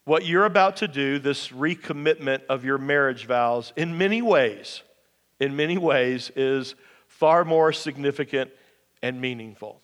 what 0.03 0.25
you're 0.25 0.43
about 0.43 0.75
to 0.75 0.89
do, 0.89 1.19
this 1.19 1.47
recommitment 1.47 2.41
of 2.49 2.65
your 2.65 2.77
marriage 2.77 3.25
vows, 3.27 3.71
in 3.77 3.97
many 3.97 4.21
ways, 4.21 4.83
in 5.39 5.55
many 5.55 5.77
ways, 5.77 6.33
is 6.35 6.75
far 7.07 7.45
more 7.45 7.71
significant 7.71 8.51
and 9.01 9.21
meaningful. 9.21 9.79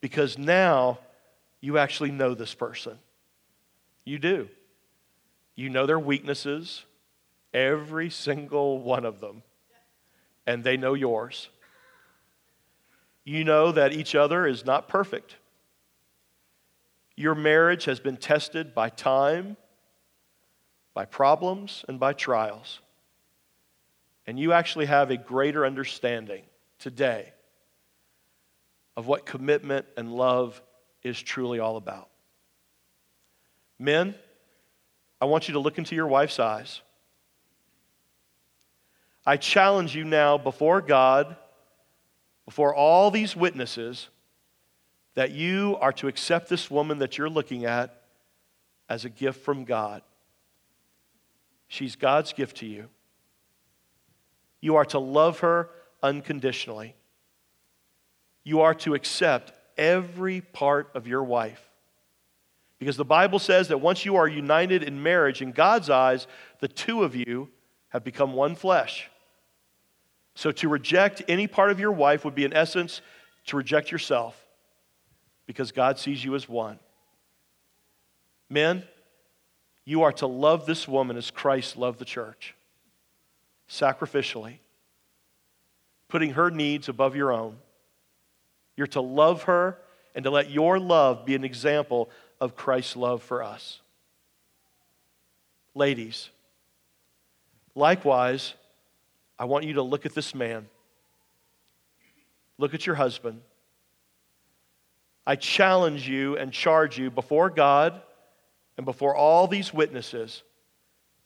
Because 0.00 0.38
now 0.38 1.00
you 1.60 1.76
actually 1.76 2.12
know 2.12 2.34
this 2.34 2.54
person. 2.54 3.00
You 4.04 4.20
do. 4.20 4.48
You 5.56 5.70
know 5.70 5.86
their 5.86 5.98
weaknesses, 5.98 6.84
every 7.52 8.10
single 8.10 8.78
one 8.78 9.04
of 9.04 9.18
them, 9.18 9.42
and 10.46 10.62
they 10.62 10.76
know 10.76 10.94
yours. 10.94 11.48
You 13.24 13.42
know 13.42 13.72
that 13.72 13.92
each 13.92 14.14
other 14.14 14.46
is 14.46 14.64
not 14.64 14.86
perfect. 14.86 15.34
Your 17.18 17.34
marriage 17.34 17.86
has 17.86 17.98
been 17.98 18.16
tested 18.16 18.76
by 18.76 18.90
time, 18.90 19.56
by 20.94 21.04
problems, 21.04 21.84
and 21.88 21.98
by 21.98 22.12
trials. 22.12 22.78
And 24.24 24.38
you 24.38 24.52
actually 24.52 24.86
have 24.86 25.10
a 25.10 25.16
greater 25.16 25.66
understanding 25.66 26.44
today 26.78 27.32
of 28.96 29.08
what 29.08 29.26
commitment 29.26 29.86
and 29.96 30.14
love 30.14 30.62
is 31.02 31.20
truly 31.20 31.58
all 31.58 31.76
about. 31.76 32.08
Men, 33.80 34.14
I 35.20 35.24
want 35.24 35.48
you 35.48 35.54
to 35.54 35.58
look 35.58 35.76
into 35.76 35.96
your 35.96 36.06
wife's 36.06 36.38
eyes. 36.38 36.82
I 39.26 39.38
challenge 39.38 39.92
you 39.92 40.04
now 40.04 40.38
before 40.38 40.80
God, 40.80 41.34
before 42.44 42.72
all 42.72 43.10
these 43.10 43.34
witnesses, 43.34 44.08
that 45.18 45.32
you 45.32 45.76
are 45.80 45.92
to 45.92 46.06
accept 46.06 46.48
this 46.48 46.70
woman 46.70 46.98
that 46.98 47.18
you're 47.18 47.28
looking 47.28 47.64
at 47.64 48.02
as 48.88 49.04
a 49.04 49.08
gift 49.08 49.40
from 49.40 49.64
God. 49.64 50.02
She's 51.66 51.96
God's 51.96 52.32
gift 52.32 52.58
to 52.58 52.66
you. 52.66 52.88
You 54.60 54.76
are 54.76 54.84
to 54.84 55.00
love 55.00 55.40
her 55.40 55.70
unconditionally. 56.04 56.94
You 58.44 58.60
are 58.60 58.74
to 58.74 58.94
accept 58.94 59.52
every 59.76 60.40
part 60.40 60.88
of 60.94 61.08
your 61.08 61.24
wife. 61.24 61.68
Because 62.78 62.96
the 62.96 63.04
Bible 63.04 63.40
says 63.40 63.66
that 63.66 63.78
once 63.78 64.04
you 64.04 64.14
are 64.14 64.28
united 64.28 64.84
in 64.84 65.02
marriage, 65.02 65.42
in 65.42 65.50
God's 65.50 65.90
eyes, 65.90 66.28
the 66.60 66.68
two 66.68 67.02
of 67.02 67.16
you 67.16 67.48
have 67.88 68.04
become 68.04 68.34
one 68.34 68.54
flesh. 68.54 69.10
So 70.36 70.52
to 70.52 70.68
reject 70.68 71.24
any 71.26 71.48
part 71.48 71.72
of 71.72 71.80
your 71.80 71.90
wife 71.90 72.24
would 72.24 72.36
be, 72.36 72.44
in 72.44 72.52
essence, 72.52 73.00
to 73.46 73.56
reject 73.56 73.90
yourself 73.90 74.44
because 75.48 75.72
God 75.72 75.98
sees 75.98 76.22
you 76.22 76.34
as 76.34 76.46
one. 76.46 76.78
Men, 78.50 78.84
you 79.86 80.02
are 80.02 80.12
to 80.12 80.26
love 80.26 80.66
this 80.66 80.86
woman 80.86 81.16
as 81.16 81.30
Christ 81.30 81.78
loved 81.78 81.98
the 81.98 82.04
church, 82.04 82.54
sacrificially, 83.68 84.58
putting 86.08 86.34
her 86.34 86.50
needs 86.50 86.90
above 86.90 87.16
your 87.16 87.32
own. 87.32 87.56
You're 88.76 88.88
to 88.88 89.00
love 89.00 89.44
her 89.44 89.78
and 90.14 90.22
to 90.24 90.30
let 90.30 90.50
your 90.50 90.78
love 90.78 91.24
be 91.24 91.34
an 91.34 91.44
example 91.44 92.10
of 92.42 92.54
Christ's 92.54 92.94
love 92.94 93.22
for 93.22 93.42
us. 93.42 93.80
Ladies, 95.74 96.28
likewise, 97.74 98.52
I 99.38 99.46
want 99.46 99.64
you 99.64 99.74
to 99.74 99.82
look 99.82 100.04
at 100.04 100.14
this 100.14 100.34
man. 100.34 100.68
Look 102.58 102.74
at 102.74 102.86
your 102.86 102.96
husband. 102.96 103.40
I 105.28 105.36
challenge 105.36 106.08
you 106.08 106.38
and 106.38 106.50
charge 106.50 106.96
you 106.96 107.10
before 107.10 107.50
God 107.50 108.00
and 108.78 108.86
before 108.86 109.14
all 109.14 109.46
these 109.46 109.74
witnesses 109.74 110.42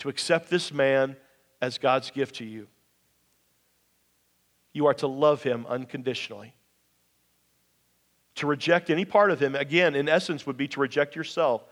to 0.00 0.08
accept 0.08 0.50
this 0.50 0.72
man 0.72 1.16
as 1.60 1.78
God's 1.78 2.10
gift 2.10 2.34
to 2.36 2.44
you. 2.44 2.66
You 4.72 4.86
are 4.86 4.94
to 4.94 5.06
love 5.06 5.44
him 5.44 5.66
unconditionally. 5.68 6.52
To 8.34 8.48
reject 8.48 8.90
any 8.90 9.04
part 9.04 9.30
of 9.30 9.40
him, 9.40 9.54
again, 9.54 9.94
in 9.94 10.08
essence, 10.08 10.48
would 10.48 10.56
be 10.56 10.66
to 10.66 10.80
reject 10.80 11.14
yourself 11.14 11.62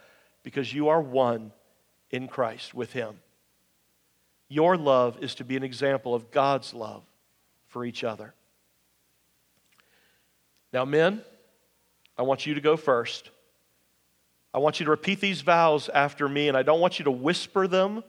because 0.41 0.73
you 0.73 0.87
are 0.87 1.01
one 1.01 1.51
in 2.11 2.29
Christ 2.29 2.73
with 2.73 2.93
him. 2.93 3.19
Your 4.47 4.77
love 4.77 5.17
is 5.21 5.35
to 5.35 5.43
be 5.43 5.57
an 5.57 5.63
example 5.63 6.15
of 6.15 6.31
God's 6.31 6.73
love 6.73 7.03
for 7.67 7.83
each 7.83 8.05
other. 8.05 8.33
Now, 10.71 10.85
men, 10.85 11.23
I 12.21 12.23
want 12.23 12.45
you 12.45 12.53
to 12.53 12.61
go 12.61 12.77
first. 12.77 13.31
I 14.53 14.59
want 14.59 14.79
you 14.79 14.83
to 14.83 14.91
repeat 14.91 15.21
these 15.21 15.41
vows 15.41 15.89
after 15.89 16.29
me, 16.29 16.49
and 16.49 16.55
I 16.55 16.61
don't 16.61 16.79
want 16.79 16.99
you 16.99 17.05
to 17.05 17.11
whisper 17.11 17.67
them. 17.67 18.03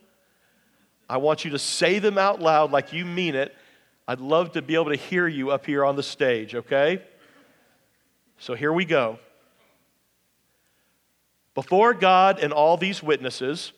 I 1.09 1.17
want 1.17 1.47
you 1.47 1.53
to 1.53 1.59
say 1.59 1.99
them 1.99 2.19
out 2.19 2.39
loud 2.39 2.73
like 2.73 2.93
you 2.93 3.07
mean 3.07 3.35
it. 3.35 3.57
I'd 4.07 4.21
love 4.21 4.53
to 4.53 4.61
be 4.61 4.75
able 4.75 4.91
to 4.91 4.97
hear 4.97 5.27
you 5.27 5.51
up 5.51 5.65
here 5.65 5.83
on 5.83 5.97
the 5.97 6.03
stage, 6.03 6.55
okay? 6.55 7.03
So 8.37 8.53
here 8.55 8.71
we 8.71 8.85
go. 8.85 9.19
Before 11.55 11.95
God 11.95 12.39
and 12.39 12.53
all 12.53 12.77
these 12.77 13.03
witnesses, 13.03 13.73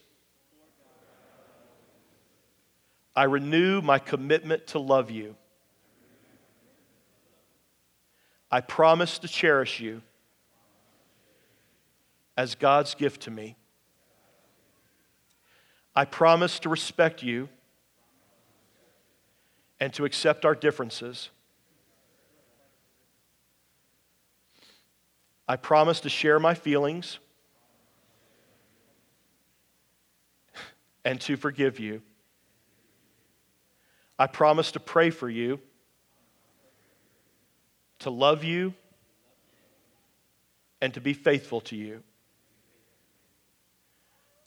I 3.15 3.23
renew 3.23 3.81
my 3.83 4.01
commitment 4.01 4.67
to 4.69 4.81
love 4.81 5.13
you. 5.13 5.37
I 8.51 8.63
promise 8.63 9.21
to 9.21 9.29
cherish 9.29 9.79
you 9.79 10.03
as 12.37 12.55
God's 12.55 12.95
gift 12.95 13.23
to 13.23 13.31
me. 13.31 13.57
I 15.95 16.05
promise 16.05 16.59
to 16.61 16.69
respect 16.69 17.23
you 17.23 17.49
and 19.79 19.93
to 19.95 20.05
accept 20.05 20.45
our 20.45 20.55
differences. 20.55 21.31
I 25.47 25.57
promise 25.57 26.01
to 26.01 26.09
share 26.09 26.41
my 26.41 26.55
feelings 26.55 27.19
and 31.05 31.21
to 31.21 31.37
forgive 31.37 31.79
you. 31.79 32.03
I 34.19 34.27
promise 34.27 34.73
to 34.73 34.81
pray 34.81 35.11
for 35.11 35.29
you, 35.29 35.61
to 38.01 38.11
love 38.11 38.43
you, 38.43 38.75
and 40.81 40.95
to 40.95 41.01
be 41.01 41.13
faithful 41.13 41.61
to 41.63 41.77
you. 41.77 42.03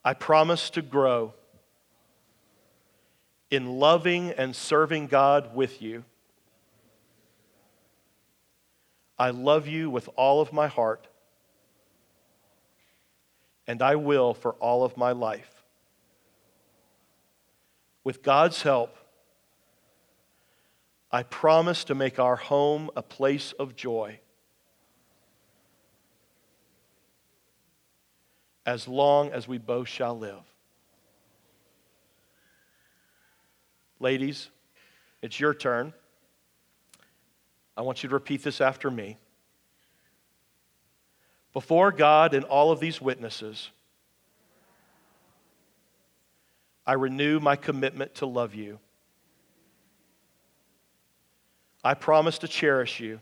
I 0.08 0.13
promise 0.13 0.70
to 0.70 0.82
grow 0.82 1.34
in 3.52 3.78
loving 3.78 4.30
and 4.30 4.56
serving 4.56 5.08
God 5.08 5.54
with 5.54 5.82
you. 5.82 6.06
I 9.20 9.32
love 9.32 9.67
you 9.67 9.89
with 9.89 10.08
all 10.15 10.39
of 10.39 10.54
my 10.54 10.67
heart, 10.67 11.10
and 13.67 13.82
I 13.82 13.98
will 13.98 14.34
for 14.34 14.54
all 14.54 14.86
of 14.86 14.96
my 14.96 15.12
life. 15.12 15.65
With 18.06 18.24
God's 18.24 18.62
help, 18.62 18.96
I 21.12 21.24
promise 21.24 21.84
to 21.84 21.96
make 21.96 22.17
our 22.17 22.38
home 22.38 22.89
a 22.96 23.02
place 23.02 23.52
of 23.52 23.76
joy. 23.76 24.22
As 28.67 28.86
long 28.86 29.32
as 29.32 29.47
we 29.47 29.58
both 29.58 29.88
shall 29.88 30.19
live. 30.19 30.43
Ladies, 34.01 34.49
it's 35.21 35.39
your 35.39 35.53
turn. 35.53 35.93
I 37.77 37.82
want 37.82 38.03
you 38.03 38.10
to 38.10 38.15
repeat 38.15 38.43
this 38.43 38.60
after 38.60 38.91
me. 38.91 39.17
Before 41.53 41.93
God 41.93 42.34
and 42.34 42.43
all 42.43 42.71
of 42.71 42.82
these 42.82 43.01
witnesses, 43.01 43.71
I 46.86 46.93
renew 46.93 47.39
my 47.39 47.56
commitment 47.56 48.15
to 48.15 48.25
love 48.25 48.53
you. 48.53 48.80
I 51.84 51.93
promise 51.93 52.38
to 52.39 52.47
cherish 52.49 52.99
you 52.99 53.21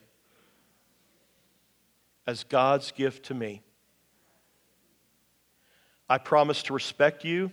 as 2.26 2.44
God's 2.44 2.92
gift 2.92 3.26
to 3.26 3.36
me. 3.36 3.62
I 6.10 6.18
promise 6.18 6.64
to 6.64 6.74
respect 6.74 7.24
you 7.24 7.52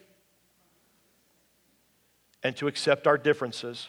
and 2.43 2.57
to 2.57 2.67
accept 2.67 3.07
our 3.07 3.17
differences. 3.17 3.89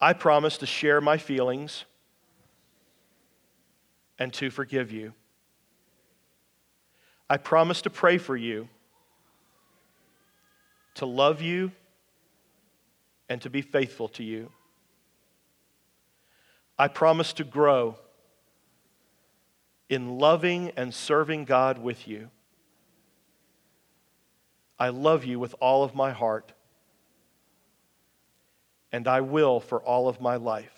I 0.00 0.12
promise 0.12 0.58
to 0.58 0.66
share 0.66 1.00
my 1.00 1.18
feelings 1.18 1.84
and 4.18 4.32
to 4.34 4.50
forgive 4.50 4.92
you. 4.92 5.12
I 7.28 7.36
promise 7.38 7.82
to 7.82 7.90
pray 7.90 8.18
for 8.18 8.36
you, 8.36 8.68
to 10.94 11.06
love 11.06 11.42
you, 11.42 11.72
and 13.28 13.42
to 13.42 13.50
be 13.50 13.62
faithful 13.62 14.08
to 14.10 14.22
you. 14.22 14.52
I 16.78 16.88
promise 16.88 17.32
to 17.34 17.44
grow 17.44 17.98
in 19.88 20.18
loving 20.18 20.72
and 20.76 20.92
serving 20.92 21.44
God 21.44 21.78
with 21.78 22.08
you. 22.08 22.30
I 24.78 24.88
love 24.88 25.24
you 25.24 25.38
with 25.38 25.54
all 25.60 25.84
of 25.84 25.94
my 25.94 26.10
heart, 26.10 26.52
and 28.92 29.08
I 29.08 29.20
will 29.20 29.60
for 29.60 29.80
all 29.80 30.08
of 30.08 30.20
my 30.20 30.36
life. 30.36 30.72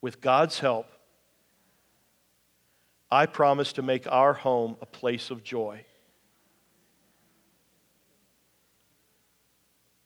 With 0.00 0.20
God's 0.20 0.58
help, 0.60 0.90
I 3.10 3.26
promise 3.26 3.72
to 3.74 3.82
make 3.82 4.06
our 4.06 4.32
home 4.32 4.76
a 4.80 4.86
place 4.86 5.30
of 5.30 5.42
joy. 5.42 5.84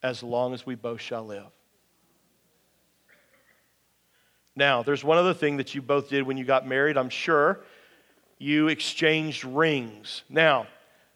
As 0.03 0.23
long 0.23 0.55
as 0.55 0.67
we 0.67 0.75
both 0.75 1.01
shall 1.01 1.25
live. 1.25 1.45
Now, 4.57 4.83
there's 4.83 5.03
one 5.03 5.19
other 5.19 5.35
thing 5.35 5.57
that 5.57 5.75
you 5.75 5.83
both 5.83 6.09
did 6.09 6.23
when 6.23 6.37
you 6.37 6.45
got 6.45 6.67
married, 6.67 6.97
I'm 6.97 7.11
sure. 7.11 7.61
You 8.39 8.69
exchanged 8.69 9.45
rings. 9.45 10.23
Now, 10.29 10.67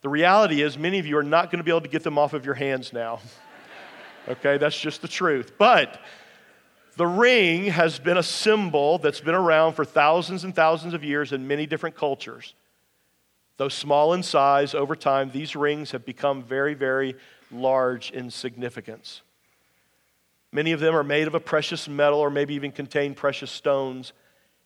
the 0.00 0.08
reality 0.08 0.62
is, 0.62 0.78
many 0.78 0.98
of 0.98 1.06
you 1.06 1.16
are 1.18 1.22
not 1.22 1.50
going 1.50 1.58
to 1.58 1.64
be 1.64 1.70
able 1.70 1.82
to 1.82 1.88
get 1.88 2.02
them 2.02 2.18
off 2.18 2.32
of 2.32 2.44
your 2.44 2.54
hands 2.54 2.92
now. 2.92 3.20
okay, 4.28 4.58
that's 4.58 4.78
just 4.78 5.02
the 5.02 5.08
truth. 5.08 5.52
But 5.58 6.00
the 6.96 7.06
ring 7.06 7.66
has 7.66 7.98
been 7.98 8.16
a 8.16 8.22
symbol 8.22 8.98
that's 8.98 9.20
been 9.20 9.34
around 9.34 9.74
for 9.74 9.84
thousands 9.84 10.42
and 10.42 10.54
thousands 10.54 10.94
of 10.94 11.04
years 11.04 11.32
in 11.32 11.46
many 11.46 11.66
different 11.66 11.94
cultures. 11.94 12.54
Though 13.56 13.68
small 13.68 14.14
in 14.14 14.22
size, 14.22 14.74
over 14.74 14.96
time, 14.96 15.30
these 15.30 15.54
rings 15.54 15.92
have 15.92 16.04
become 16.04 16.42
very, 16.42 16.74
very 16.74 17.14
large 17.50 18.10
in 18.10 18.30
significance. 18.30 19.22
Many 20.52 20.72
of 20.72 20.80
them 20.80 20.94
are 20.94 21.04
made 21.04 21.26
of 21.26 21.34
a 21.34 21.40
precious 21.40 21.88
metal 21.88 22.18
or 22.18 22.30
maybe 22.30 22.54
even 22.54 22.72
contain 22.72 23.14
precious 23.14 23.50
stones. 23.50 24.12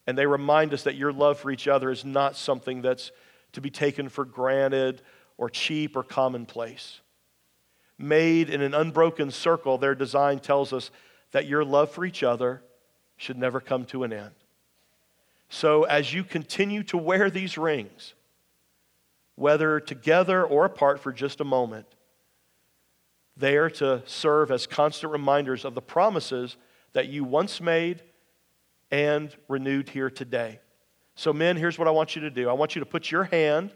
And 0.06 0.16
they 0.16 0.26
remind 0.26 0.72
us 0.72 0.84
that 0.84 0.94
your 0.94 1.12
love 1.12 1.38
for 1.38 1.50
each 1.50 1.68
other 1.68 1.90
is 1.90 2.04
not 2.04 2.36
something 2.36 2.82
that's 2.82 3.10
to 3.52 3.60
be 3.60 3.70
taken 3.70 4.08
for 4.08 4.24
granted 4.24 5.02
or 5.36 5.50
cheap 5.50 5.96
or 5.96 6.02
commonplace. 6.02 7.00
Made 7.98 8.48
in 8.48 8.62
an 8.62 8.74
unbroken 8.74 9.30
circle, 9.30 9.78
their 9.78 9.94
design 9.94 10.38
tells 10.38 10.72
us 10.72 10.90
that 11.32 11.46
your 11.46 11.64
love 11.64 11.90
for 11.90 12.04
each 12.04 12.22
other 12.22 12.62
should 13.16 13.38
never 13.38 13.60
come 13.60 13.84
to 13.86 14.04
an 14.04 14.12
end. 14.12 14.34
So, 15.48 15.84
as 15.84 16.14
you 16.14 16.24
continue 16.24 16.82
to 16.84 16.96
wear 16.96 17.30
these 17.30 17.58
rings, 17.58 18.14
whether 19.36 19.80
together 19.80 20.44
or 20.44 20.64
apart 20.64 21.00
for 21.00 21.12
just 21.12 21.40
a 21.40 21.44
moment, 21.44 21.86
they 23.36 23.56
are 23.56 23.70
to 23.70 24.02
serve 24.06 24.50
as 24.50 24.66
constant 24.66 25.12
reminders 25.12 25.64
of 25.64 25.74
the 25.74 25.82
promises 25.82 26.56
that 26.92 27.08
you 27.08 27.24
once 27.24 27.60
made 27.60 28.02
and 28.90 29.34
renewed 29.48 29.88
here 29.88 30.10
today. 30.10 30.60
So, 31.14 31.32
men, 31.32 31.56
here's 31.56 31.78
what 31.78 31.88
I 31.88 31.90
want 31.90 32.14
you 32.14 32.22
to 32.22 32.30
do. 32.30 32.48
I 32.48 32.52
want 32.52 32.74
you 32.74 32.80
to 32.80 32.86
put 32.86 33.10
your 33.10 33.24
hand 33.24 33.72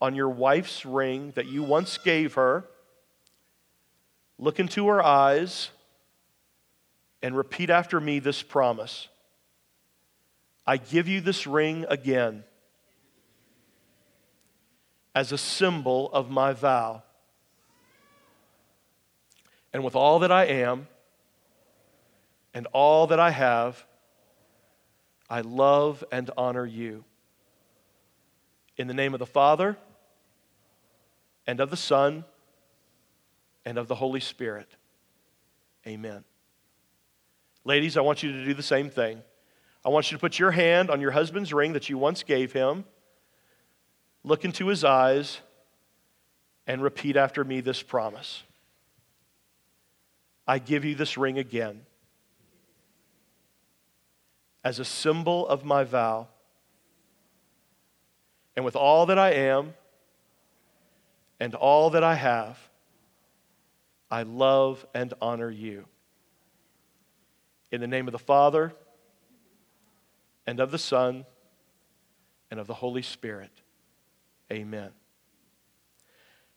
on 0.00 0.14
your 0.14 0.28
wife's 0.28 0.84
ring 0.84 1.32
that 1.36 1.46
you 1.46 1.62
once 1.62 1.98
gave 1.98 2.34
her, 2.34 2.64
look 4.38 4.58
into 4.58 4.88
her 4.88 5.02
eyes, 5.02 5.70
and 7.22 7.36
repeat 7.36 7.70
after 7.70 8.00
me 8.00 8.18
this 8.18 8.42
promise. 8.42 9.08
I 10.66 10.78
give 10.78 11.06
you 11.06 11.20
this 11.20 11.46
ring 11.46 11.84
again 11.88 12.44
as 15.14 15.32
a 15.32 15.38
symbol 15.38 16.10
of 16.12 16.30
my 16.30 16.52
vow 16.52 17.02
and 19.72 19.84
with 19.84 19.94
all 19.94 20.20
that 20.20 20.32
I 20.32 20.44
am 20.46 20.88
and 22.54 22.66
all 22.72 23.06
that 23.08 23.20
I 23.20 23.30
have, 23.30 23.84
I 25.28 25.42
love 25.42 26.02
and 26.10 26.30
honor 26.36 26.66
you. 26.66 27.04
In 28.76 28.88
the 28.88 28.94
name 28.94 29.12
of 29.14 29.20
the 29.20 29.26
Father, 29.26 29.76
and 31.46 31.60
of 31.60 31.70
the 31.70 31.76
Son, 31.76 32.24
and 33.64 33.78
of 33.78 33.88
the 33.88 33.94
Holy 33.94 34.20
Spirit. 34.20 34.68
Amen. 35.86 36.24
Ladies, 37.64 37.96
I 37.96 38.00
want 38.00 38.22
you 38.22 38.32
to 38.32 38.44
do 38.44 38.54
the 38.54 38.62
same 38.62 38.88
thing. 38.88 39.22
I 39.84 39.88
want 39.88 40.10
you 40.10 40.16
to 40.16 40.20
put 40.20 40.38
your 40.38 40.50
hand 40.50 40.90
on 40.90 41.00
your 41.00 41.10
husband's 41.10 41.52
ring 41.52 41.72
that 41.74 41.88
you 41.88 41.98
once 41.98 42.22
gave 42.22 42.52
him, 42.52 42.84
look 44.24 44.44
into 44.44 44.68
his 44.68 44.84
eyes, 44.84 45.40
and 46.66 46.82
repeat 46.82 47.16
after 47.16 47.44
me 47.44 47.60
this 47.60 47.82
promise. 47.82 48.42
I 50.50 50.58
give 50.58 50.84
you 50.84 50.96
this 50.96 51.16
ring 51.16 51.38
again 51.38 51.82
as 54.64 54.80
a 54.80 54.84
symbol 54.84 55.46
of 55.46 55.64
my 55.64 55.84
vow. 55.84 56.26
And 58.56 58.64
with 58.64 58.74
all 58.74 59.06
that 59.06 59.16
I 59.16 59.30
am 59.30 59.74
and 61.38 61.54
all 61.54 61.90
that 61.90 62.02
I 62.02 62.16
have, 62.16 62.58
I 64.10 64.24
love 64.24 64.84
and 64.92 65.14
honor 65.22 65.50
you. 65.50 65.84
In 67.70 67.80
the 67.80 67.86
name 67.86 68.08
of 68.08 68.12
the 68.12 68.18
Father, 68.18 68.72
and 70.48 70.58
of 70.58 70.72
the 70.72 70.78
Son, 70.78 71.24
and 72.50 72.58
of 72.58 72.66
the 72.66 72.74
Holy 72.74 73.02
Spirit. 73.02 73.52
Amen. 74.50 74.90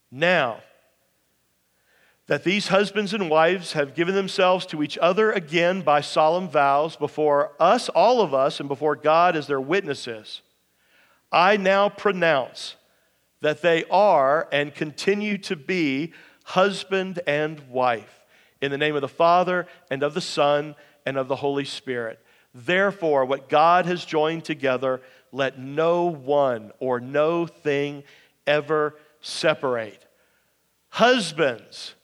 Now, 0.10 0.64
that 2.28 2.44
these 2.44 2.70
husbands 2.70 3.14
and 3.14 3.30
wives 3.30 3.74
have 3.74 3.96
given 3.96 4.16
themselves 4.16 4.66
to 4.68 4.82
each 4.82 4.98
other 5.00 5.32
again 5.32 5.82
by 5.82 6.00
solemn 6.02 6.48
vows 6.48 6.96
before 6.96 7.52
us, 7.60 7.90
all 7.90 8.22
of 8.22 8.34
us, 8.34 8.60
and 8.60 8.70
before 8.70 8.96
God 8.96 9.36
as 9.36 9.48
their 9.48 9.60
witnesses, 9.60 10.42
I 11.32 11.58
now 11.58 11.90
pronounce 11.90 12.76
that 13.42 13.62
they 13.62 13.84
are 13.86 14.48
and 14.52 14.74
continue 14.74 15.38
to 15.40 15.56
be 15.56 16.14
husband 16.46 17.20
and 17.28 17.60
wife 17.70 18.22
in 18.62 18.72
the 18.72 18.78
name 18.78 18.96
of 18.96 19.02
the 19.02 19.08
Father 19.10 19.68
and 19.92 20.04
of 20.04 20.14
the 20.14 20.22
Son 20.22 20.76
and 21.06 21.18
of 21.18 21.28
the 21.28 21.36
Holy 21.36 21.66
Spirit. 21.66 22.24
Therefore, 22.56 23.26
what 23.26 23.50
God 23.50 23.86
has 23.86 24.06
joined 24.06 24.46
together, 24.46 25.02
let 25.34 25.60
no 25.60 26.06
one 26.06 26.72
or 26.80 27.02
no 27.02 27.48
thing 27.48 28.04
ever 28.48 28.96
separate. 29.20 30.06
Husbands, 30.90 31.96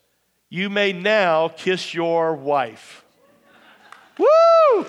you 0.49 0.69
may 0.69 0.93
now 0.93 1.49
kiss 1.49 1.93
your 1.93 2.35
wife. 2.35 3.03
Woo! 4.17 4.85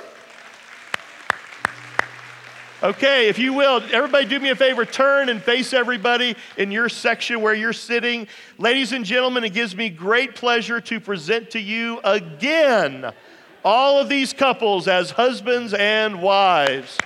Okay, 2.82 3.28
if 3.28 3.38
you 3.38 3.52
will, 3.52 3.82
everybody 3.92 4.24
do 4.24 4.40
me 4.40 4.48
a 4.48 4.56
favor, 4.56 4.86
turn 4.86 5.28
and 5.28 5.42
face 5.42 5.74
everybody 5.74 6.34
in 6.56 6.70
your 6.70 6.88
section 6.88 7.42
where 7.42 7.52
you're 7.52 7.74
sitting. 7.74 8.26
Ladies 8.56 8.92
and 8.92 9.04
gentlemen, 9.04 9.44
it 9.44 9.52
gives 9.52 9.76
me 9.76 9.90
great 9.90 10.34
pleasure 10.34 10.80
to 10.80 10.98
present 10.98 11.50
to 11.50 11.60
you 11.60 12.00
again 12.04 13.12
all 13.62 13.98
of 14.00 14.08
these 14.08 14.32
couples 14.32 14.88
as 14.88 15.10
husbands 15.10 15.74
and 15.74 16.22
wives. 16.22 16.96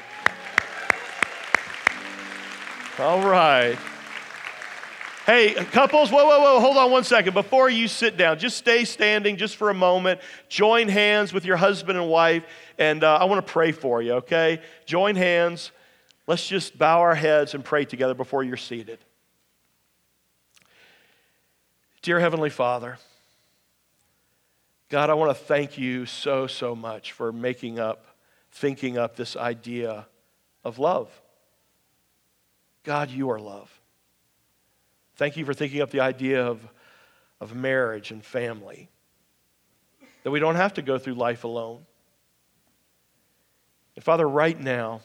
All 3.00 3.26
right. 3.26 3.76
Hey, 5.26 5.54
couples, 5.54 6.10
whoa, 6.10 6.26
whoa, 6.26 6.38
whoa, 6.38 6.60
hold 6.60 6.76
on 6.76 6.90
one 6.90 7.02
second. 7.02 7.32
Before 7.32 7.70
you 7.70 7.88
sit 7.88 8.18
down, 8.18 8.38
just 8.38 8.58
stay 8.58 8.84
standing 8.84 9.38
just 9.38 9.56
for 9.56 9.70
a 9.70 9.74
moment. 9.74 10.20
Join 10.50 10.86
hands 10.86 11.32
with 11.32 11.46
your 11.46 11.56
husband 11.56 11.98
and 11.98 12.10
wife, 12.10 12.44
and 12.78 13.02
uh, 13.02 13.16
I 13.16 13.24
want 13.24 13.44
to 13.44 13.50
pray 13.50 13.72
for 13.72 14.02
you, 14.02 14.14
okay? 14.16 14.60
Join 14.84 15.16
hands. 15.16 15.70
Let's 16.26 16.46
just 16.46 16.76
bow 16.76 17.00
our 17.00 17.14
heads 17.14 17.54
and 17.54 17.64
pray 17.64 17.86
together 17.86 18.12
before 18.12 18.44
you're 18.44 18.58
seated. 18.58 18.98
Dear 22.02 22.20
Heavenly 22.20 22.50
Father, 22.50 22.98
God, 24.90 25.08
I 25.08 25.14
want 25.14 25.34
to 25.34 25.44
thank 25.44 25.78
you 25.78 26.04
so, 26.04 26.46
so 26.46 26.76
much 26.76 27.12
for 27.12 27.32
making 27.32 27.78
up, 27.78 28.04
thinking 28.52 28.98
up 28.98 29.16
this 29.16 29.36
idea 29.36 30.06
of 30.64 30.78
love. 30.78 31.10
God, 32.82 33.08
you 33.10 33.30
are 33.30 33.38
love. 33.38 33.73
Thank 35.16 35.36
you 35.36 35.44
for 35.44 35.54
thinking 35.54 35.80
up 35.80 35.90
the 35.90 36.00
idea 36.00 36.44
of, 36.44 36.60
of 37.40 37.54
marriage 37.54 38.10
and 38.10 38.24
family, 38.24 38.88
that 40.22 40.30
we 40.30 40.40
don't 40.40 40.56
have 40.56 40.74
to 40.74 40.82
go 40.82 40.98
through 40.98 41.14
life 41.14 41.44
alone. 41.44 41.84
And 43.94 44.04
Father, 44.04 44.28
right 44.28 44.58
now, 44.58 45.02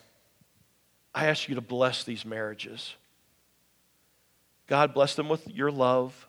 I 1.14 1.28
ask 1.28 1.48
you 1.48 1.56
to 1.56 1.62
bless 1.62 2.04
these 2.04 2.26
marriages. 2.26 2.96
God, 4.68 4.94
bless 4.94 5.16
them 5.16 5.30
with 5.30 5.48
your 5.48 5.72
love, 5.72 6.28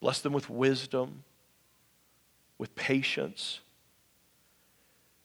bless 0.00 0.20
them 0.20 0.32
with 0.32 0.48
wisdom, 0.48 1.24
with 2.58 2.74
patience, 2.74 3.60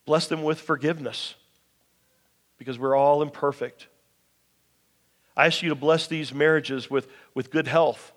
bless 0.06 0.28
them 0.28 0.44
with 0.44 0.60
forgiveness, 0.60 1.36
because 2.58 2.80
we're 2.80 2.96
all 2.96 3.22
imperfect. 3.22 3.88
I 5.38 5.46
ask 5.46 5.62
you 5.62 5.70
to 5.70 5.76
bless 5.76 6.08
these 6.08 6.34
marriages 6.34 6.90
with, 6.90 7.08
with 7.36 7.52
good 7.52 7.68
health 7.68 8.12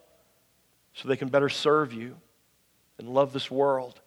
so 0.94 1.06
they 1.06 1.18
can 1.18 1.28
better 1.28 1.50
serve 1.50 1.92
you 1.92 2.16
and 2.98 3.06
love 3.10 3.34
this 3.34 3.50
world. 3.50 4.00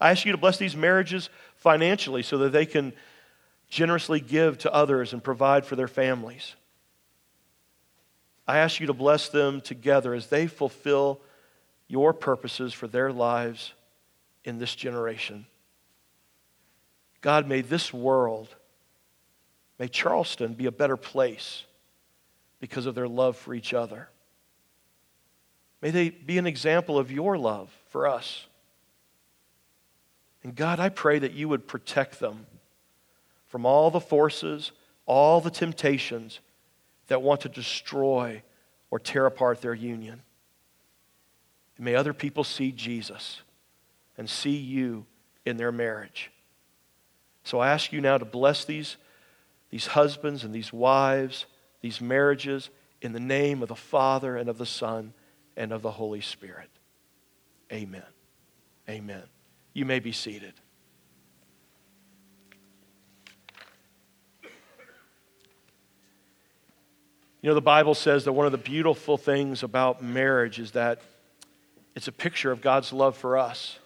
I 0.00 0.12
ask 0.12 0.24
you 0.24 0.30
to 0.30 0.38
bless 0.38 0.56
these 0.56 0.76
marriages 0.76 1.30
financially 1.56 2.22
so 2.22 2.38
that 2.38 2.52
they 2.52 2.64
can 2.64 2.92
generously 3.68 4.20
give 4.20 4.58
to 4.58 4.72
others 4.72 5.12
and 5.12 5.22
provide 5.22 5.66
for 5.66 5.74
their 5.74 5.88
families. 5.88 6.54
I 8.46 8.58
ask 8.58 8.78
you 8.78 8.86
to 8.86 8.92
bless 8.92 9.28
them 9.28 9.60
together 9.60 10.14
as 10.14 10.28
they 10.28 10.46
fulfill 10.46 11.20
your 11.88 12.12
purposes 12.12 12.72
for 12.72 12.86
their 12.86 13.12
lives 13.12 13.72
in 14.44 14.58
this 14.58 14.76
generation. 14.76 15.46
God, 17.20 17.48
may 17.48 17.62
this 17.62 17.92
world, 17.92 18.48
may 19.78 19.88
Charleston 19.88 20.54
be 20.54 20.66
a 20.66 20.72
better 20.72 20.96
place 20.96 21.64
because 22.62 22.86
of 22.86 22.94
their 22.94 23.08
love 23.08 23.36
for 23.36 23.54
each 23.54 23.74
other. 23.74 24.08
May 25.80 25.90
they 25.90 26.10
be 26.10 26.38
an 26.38 26.46
example 26.46 26.96
of 26.96 27.10
your 27.10 27.36
love 27.36 27.76
for 27.88 28.06
us. 28.06 28.46
And 30.44 30.54
God, 30.54 30.78
I 30.78 30.88
pray 30.88 31.18
that 31.18 31.32
you 31.32 31.48
would 31.48 31.66
protect 31.66 32.20
them 32.20 32.46
from 33.48 33.66
all 33.66 33.90
the 33.90 33.98
forces, 33.98 34.70
all 35.06 35.40
the 35.40 35.50
temptations 35.50 36.38
that 37.08 37.20
want 37.20 37.40
to 37.40 37.48
destroy 37.48 38.44
or 38.92 39.00
tear 39.00 39.26
apart 39.26 39.60
their 39.60 39.74
union. 39.74 40.22
And 41.76 41.84
may 41.84 41.96
other 41.96 42.12
people 42.12 42.44
see 42.44 42.70
Jesus 42.70 43.42
and 44.16 44.30
see 44.30 44.56
you 44.56 45.04
in 45.44 45.56
their 45.56 45.72
marriage. 45.72 46.30
So 47.42 47.58
I 47.58 47.70
ask 47.70 47.92
you 47.92 48.00
now 48.00 48.18
to 48.18 48.24
bless 48.24 48.64
these, 48.64 48.98
these 49.70 49.88
husbands 49.88 50.44
and 50.44 50.54
these 50.54 50.72
wives 50.72 51.46
these 51.82 52.00
marriages 52.00 52.70
in 53.02 53.12
the 53.12 53.20
name 53.20 53.62
of 53.62 53.68
the 53.68 53.74
Father 53.74 54.36
and 54.36 54.48
of 54.48 54.56
the 54.56 54.66
Son 54.66 55.12
and 55.56 55.72
of 55.72 55.82
the 55.82 55.90
Holy 55.90 56.20
Spirit. 56.20 56.70
Amen. 57.70 58.02
Amen. 58.88 59.24
You 59.74 59.84
may 59.84 59.98
be 59.98 60.12
seated. 60.12 60.54
You 67.42 67.48
know, 67.48 67.54
the 67.54 67.60
Bible 67.60 67.94
says 67.94 68.24
that 68.24 68.32
one 68.32 68.46
of 68.46 68.52
the 68.52 68.58
beautiful 68.58 69.16
things 69.16 69.64
about 69.64 70.00
marriage 70.00 70.60
is 70.60 70.72
that 70.72 71.00
it's 71.96 72.06
a 72.06 72.12
picture 72.12 72.52
of 72.52 72.60
God's 72.60 72.92
love 72.92 73.16
for 73.16 73.36
us. 73.36 73.78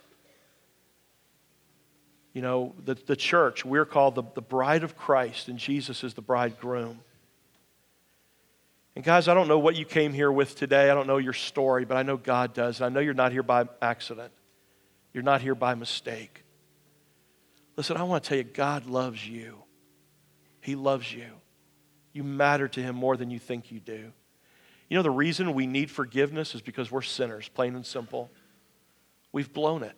You 2.35 2.42
know, 2.42 2.74
the, 2.85 2.94
the 2.94 3.16
church, 3.16 3.64
we're 3.64 3.87
called 3.87 4.14
the, 4.14 4.24
the 4.35 4.42
bride 4.42 4.82
of 4.82 4.94
Christ, 4.94 5.48
and 5.48 5.59
Jesus 5.59 6.04
is 6.04 6.12
the 6.12 6.20
bridegroom. 6.20 7.00
And 8.96 9.04
guys, 9.04 9.28
I 9.28 9.35
don't 9.35 9.46
know 9.46 9.59
what 9.59 9.76
you 9.76 9.85
came 9.85 10.14
here 10.14 10.32
with 10.32 10.56
today. 10.56 10.90
I 10.90 10.94
don't 10.94 11.06
know 11.06 11.18
your 11.18 11.35
story, 11.35 11.85
but 11.85 11.98
I 11.98 12.02
know 12.02 12.16
God 12.16 12.54
does. 12.54 12.80
I 12.80 12.88
know 12.88 13.00
you're 13.00 13.12
not 13.12 13.30
here 13.30 13.42
by 13.42 13.66
accident. 13.82 14.32
You're 15.12 15.22
not 15.22 15.42
here 15.42 15.54
by 15.54 15.74
mistake. 15.74 16.44
Listen, 17.76 17.98
I 17.98 18.04
want 18.04 18.24
to 18.24 18.28
tell 18.28 18.38
you, 18.38 18.44
God 18.44 18.87
loves 18.87 19.28
you. 19.28 19.59
He 20.62 20.74
loves 20.74 21.12
you. 21.12 21.26
You 22.14 22.24
matter 22.24 22.68
to 22.68 22.80
Him 22.80 22.96
more 22.96 23.18
than 23.18 23.30
you 23.30 23.38
think 23.38 23.70
you 23.70 23.80
do. 23.80 24.12
You 24.88 24.96
know, 24.96 25.02
the 25.02 25.11
reason 25.11 25.52
we 25.52 25.66
need 25.66 25.90
forgiveness 25.90 26.54
is 26.54 26.62
because 26.62 26.90
we're 26.90 27.02
sinners, 27.02 27.50
plain 27.50 27.74
and 27.74 27.85
simple. 27.85 28.30
We've 29.30 29.52
blown 29.52 29.82
it. 29.82 29.96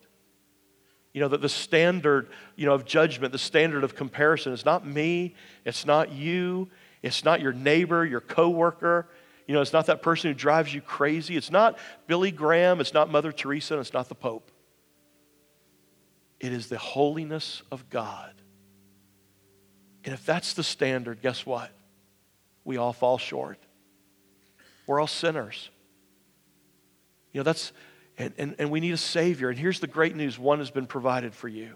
You 1.13 1.21
know, 1.21 1.29
that 1.29 1.41
the 1.41 1.49
standard, 1.49 2.31
you 2.57 2.67
know, 2.67 2.75
of 2.75 2.85
judgment, 2.85 3.31
the 3.31 3.39
standard 3.39 3.85
of 3.85 3.95
comparison 3.95 4.53
is 4.53 4.65
not 4.65 4.85
me, 4.85 5.37
it's 5.65 5.87
not 5.87 6.11
you, 6.11 6.69
it's 7.03 7.25
not 7.25 7.41
your 7.41 7.53
neighbor, 7.53 8.05
your 8.05 8.21
coworker. 8.21 9.09
You 9.47 9.55
know, 9.55 9.61
it's 9.61 9.73
not 9.73 9.87
that 9.87 10.03
person 10.03 10.31
who 10.31 10.35
drives 10.35 10.73
you 10.75 10.81
crazy. 10.81 11.37
It's 11.37 11.51
not 11.51 11.79
Billy 12.07 12.31
Graham. 12.31 12.81
It's 12.81 12.93
not 12.93 13.11
Mother 13.11 13.33
Teresa. 13.33 13.75
And 13.75 13.81
it's 13.81 13.93
not 13.93 14.09
the 14.09 14.15
Pope. 14.15 14.51
It 16.41 16.53
is 16.53 16.69
the 16.69 16.79
holiness 16.79 17.63
of 17.71 17.89
God. 17.91 18.35
And 20.05 20.15
if 20.15 20.25
that's 20.25 20.55
the 20.55 20.63
standard, 20.63 21.21
guess 21.23 21.45
what? 21.45 21.71
We 22.65 22.77
all 22.77 22.93
fall 22.93 23.19
short. 23.19 23.59
We're 24.87 25.01
all 25.01 25.07
sinners. 25.07 25.71
You 27.33 27.41
know, 27.41 27.45
that's, 27.45 27.73
and, 28.17 28.33
and, 28.39 28.55
and 28.59 28.71
we 28.71 28.81
need 28.81 28.93
a 28.93 28.99
Savior. 28.99 29.51
And 29.51 29.59
here's 29.59 29.81
the 29.81 29.87
great 29.87 30.17
news 30.17 30.39
one 30.39 30.59
has 30.59 30.71
been 30.71 30.87
provided 30.87 31.35
for 31.35 31.49
you. 31.49 31.75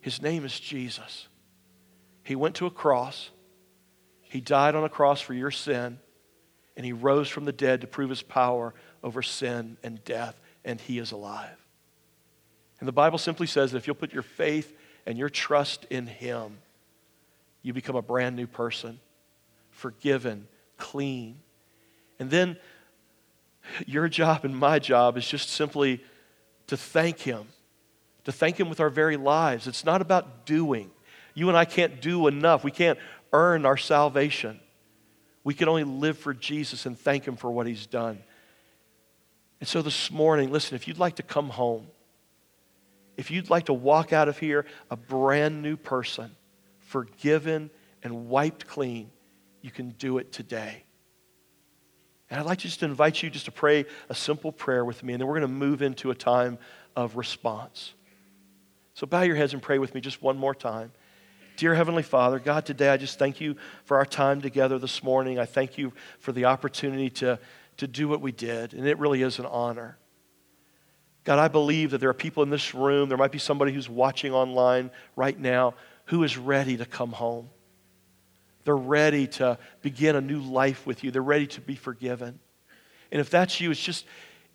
His 0.00 0.20
name 0.20 0.44
is 0.44 0.58
Jesus. 0.58 1.28
He 2.24 2.36
went 2.36 2.56
to 2.56 2.66
a 2.66 2.70
cross. 2.70 3.30
He 4.32 4.40
died 4.40 4.74
on 4.74 4.82
a 4.82 4.88
cross 4.88 5.20
for 5.20 5.34
your 5.34 5.50
sin, 5.50 5.98
and 6.74 6.86
he 6.86 6.94
rose 6.94 7.28
from 7.28 7.44
the 7.44 7.52
dead 7.52 7.82
to 7.82 7.86
prove 7.86 8.08
his 8.08 8.22
power 8.22 8.72
over 9.02 9.20
sin 9.20 9.76
and 9.82 10.02
death, 10.06 10.40
and 10.64 10.80
he 10.80 10.98
is 10.98 11.12
alive. 11.12 11.62
And 12.80 12.88
the 12.88 12.92
Bible 12.92 13.18
simply 13.18 13.46
says 13.46 13.72
that 13.72 13.76
if 13.76 13.86
you'll 13.86 13.94
put 13.94 14.14
your 14.14 14.22
faith 14.22 14.74
and 15.04 15.18
your 15.18 15.28
trust 15.28 15.84
in 15.90 16.06
him, 16.06 16.56
you 17.60 17.74
become 17.74 17.94
a 17.94 18.00
brand 18.00 18.34
new 18.34 18.46
person, 18.46 19.00
forgiven, 19.70 20.48
clean. 20.78 21.36
And 22.18 22.30
then 22.30 22.56
your 23.84 24.08
job 24.08 24.46
and 24.46 24.56
my 24.56 24.78
job 24.78 25.18
is 25.18 25.28
just 25.28 25.50
simply 25.50 26.02
to 26.68 26.78
thank 26.78 27.18
him, 27.18 27.48
to 28.24 28.32
thank 28.32 28.58
him 28.58 28.70
with 28.70 28.80
our 28.80 28.88
very 28.88 29.18
lives. 29.18 29.66
It's 29.66 29.84
not 29.84 30.00
about 30.00 30.46
doing. 30.46 30.90
You 31.34 31.50
and 31.50 31.58
I 31.58 31.66
can't 31.66 32.00
do 32.00 32.28
enough. 32.28 32.64
We 32.64 32.70
can't 32.70 32.98
earn 33.32 33.66
our 33.66 33.76
salvation. 33.76 34.60
We 35.44 35.54
can 35.54 35.68
only 35.68 35.84
live 35.84 36.18
for 36.18 36.34
Jesus 36.34 36.86
and 36.86 36.98
thank 36.98 37.26
Him 37.26 37.36
for 37.36 37.50
what 37.50 37.66
He's 37.66 37.86
done. 37.86 38.18
And 39.60 39.68
so 39.68 39.82
this 39.82 40.10
morning, 40.10 40.50
listen, 40.50 40.74
if 40.74 40.88
you'd 40.88 40.98
like 40.98 41.16
to 41.16 41.22
come 41.22 41.48
home, 41.48 41.86
if 43.16 43.30
you'd 43.30 43.50
like 43.50 43.66
to 43.66 43.72
walk 43.72 44.12
out 44.12 44.28
of 44.28 44.38
here 44.38 44.66
a 44.90 44.96
brand 44.96 45.62
new 45.62 45.76
person, 45.76 46.34
forgiven 46.80 47.70
and 48.02 48.28
wiped 48.28 48.66
clean, 48.66 49.10
you 49.60 49.70
can 49.70 49.90
do 49.90 50.18
it 50.18 50.32
today. 50.32 50.82
And 52.28 52.40
I'd 52.40 52.46
like 52.46 52.58
to 52.58 52.64
just 52.64 52.82
invite 52.82 53.22
you 53.22 53.30
just 53.30 53.44
to 53.44 53.52
pray 53.52 53.84
a 54.08 54.14
simple 54.14 54.52
prayer 54.52 54.84
with 54.84 55.02
me, 55.02 55.12
and 55.12 55.20
then 55.20 55.28
we're 55.28 55.38
going 55.38 55.42
to 55.42 55.54
move 55.54 55.82
into 55.82 56.10
a 56.10 56.14
time 56.14 56.58
of 56.96 57.16
response. 57.16 57.92
So 58.94 59.06
bow 59.06 59.22
your 59.22 59.36
heads 59.36 59.52
and 59.52 59.62
pray 59.62 59.78
with 59.78 59.94
me 59.94 60.00
just 60.00 60.22
one 60.22 60.38
more 60.38 60.54
time. 60.54 60.92
Dear 61.56 61.74
Heavenly 61.74 62.02
Father, 62.02 62.38
God, 62.38 62.64
today 62.64 62.88
I 62.88 62.96
just 62.96 63.18
thank 63.18 63.40
you 63.40 63.56
for 63.84 63.98
our 63.98 64.06
time 64.06 64.40
together 64.40 64.78
this 64.78 65.02
morning. 65.02 65.38
I 65.38 65.44
thank 65.44 65.76
you 65.76 65.92
for 66.18 66.32
the 66.32 66.46
opportunity 66.46 67.10
to, 67.10 67.38
to 67.76 67.86
do 67.86 68.08
what 68.08 68.20
we 68.20 68.32
did, 68.32 68.72
and 68.72 68.86
it 68.86 68.98
really 68.98 69.22
is 69.22 69.38
an 69.38 69.46
honor. 69.46 69.98
God, 71.24 71.38
I 71.38 71.48
believe 71.48 71.90
that 71.90 71.98
there 71.98 72.10
are 72.10 72.14
people 72.14 72.42
in 72.42 72.50
this 72.50 72.74
room, 72.74 73.08
there 73.08 73.18
might 73.18 73.32
be 73.32 73.38
somebody 73.38 73.72
who's 73.72 73.88
watching 73.88 74.32
online 74.32 74.90
right 75.14 75.38
now 75.38 75.74
who 76.06 76.24
is 76.24 76.36
ready 76.36 76.76
to 76.78 76.86
come 76.86 77.12
home. 77.12 77.48
They're 78.64 78.76
ready 78.76 79.26
to 79.28 79.58
begin 79.82 80.16
a 80.16 80.20
new 80.20 80.40
life 80.40 80.86
with 80.86 81.04
you, 81.04 81.10
they're 81.10 81.22
ready 81.22 81.46
to 81.48 81.60
be 81.60 81.76
forgiven. 81.76 82.40
And 83.12 83.20
if 83.20 83.28
that's 83.28 83.60
you, 83.60 83.70
it's 83.70 83.82
just, 83.82 84.06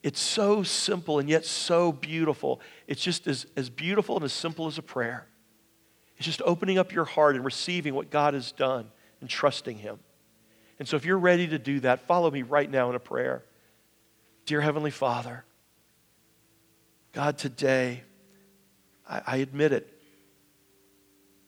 it's 0.01 0.19
so 0.19 0.63
simple 0.63 1.19
and 1.19 1.29
yet 1.29 1.45
so 1.45 1.91
beautiful. 1.91 2.59
It's 2.87 3.03
just 3.03 3.27
as, 3.27 3.45
as 3.55 3.69
beautiful 3.69 4.15
and 4.15 4.25
as 4.25 4.33
simple 4.33 4.65
as 4.65 4.79
a 4.79 4.81
prayer. 4.81 5.27
It's 6.18 6.26
just 6.26 6.41
opening 6.43 6.78
up 6.78 6.91
your 6.91 7.05
heart 7.05 7.36
and 7.36 7.45
receiving 7.45 7.93
what 7.93 8.09
God 8.09 8.34
has 8.34 8.51
done 8.51 8.89
and 9.22 9.30
trusting 9.30 9.78
Him. 9.78 9.99
And 10.80 10.88
so 10.88 10.95
if 10.95 11.05
you're 11.05 11.18
ready 11.18 11.47
to 11.47 11.59
do 11.59 11.80
that, 11.82 12.01
follow 12.01 12.30
me 12.30 12.41
right 12.41 12.70
now 12.70 12.89
in 12.89 12.95
a 12.95 12.99
prayer. 12.99 13.43
Dear 14.45 14.61
Heavenly 14.61 14.91
Father, 14.91 15.43
God, 17.13 17.38
today, 17.38 18.03
I, 19.07 19.22
I 19.26 19.38
admit 19.38 19.72
it. 19.72 19.93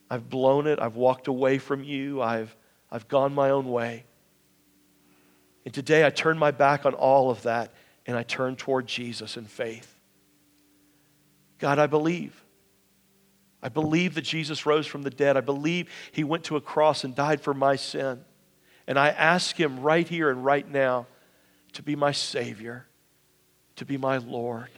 I've 0.09 0.29
blown 0.29 0.67
it. 0.67 0.79
I've 0.79 0.95
walked 0.95 1.27
away 1.27 1.59
from 1.59 1.83
you. 1.83 2.21
I've, 2.21 2.55
I've 2.91 3.07
gone 3.07 3.33
my 3.33 3.51
own 3.51 3.69
way. 3.69 4.05
And 5.65 5.73
today 5.73 6.05
I 6.05 6.09
turn 6.09 6.37
my 6.37 6.51
back 6.51 6.85
on 6.85 6.93
all 6.93 7.29
of 7.29 7.43
that 7.43 7.71
and 8.07 8.17
I 8.17 8.23
turn 8.23 8.55
toward 8.55 8.87
Jesus 8.87 9.37
in 9.37 9.45
faith. 9.45 9.99
God, 11.59 11.77
I 11.77 11.85
believe. 11.85 12.43
I 13.61 13.69
believe 13.69 14.15
that 14.15 14.21
Jesus 14.21 14.65
rose 14.65 14.87
from 14.87 15.03
the 15.03 15.09
dead. 15.09 15.35
I 15.35 15.41
believe 15.41 15.89
he 16.11 16.23
went 16.23 16.45
to 16.45 16.55
a 16.55 16.61
cross 16.61 17.03
and 17.03 17.13
died 17.13 17.41
for 17.41 17.53
my 17.53 17.75
sin. 17.75 18.23
And 18.87 18.97
I 18.97 19.09
ask 19.09 19.55
him 19.59 19.81
right 19.81 20.07
here 20.07 20.29
and 20.29 20.43
right 20.43 20.69
now 20.69 21.07
to 21.73 21.83
be 21.83 21.95
my 21.95 22.11
Savior, 22.11 22.85
to 23.75 23.85
be 23.85 23.97
my 23.97 24.17
Lord, 24.17 24.69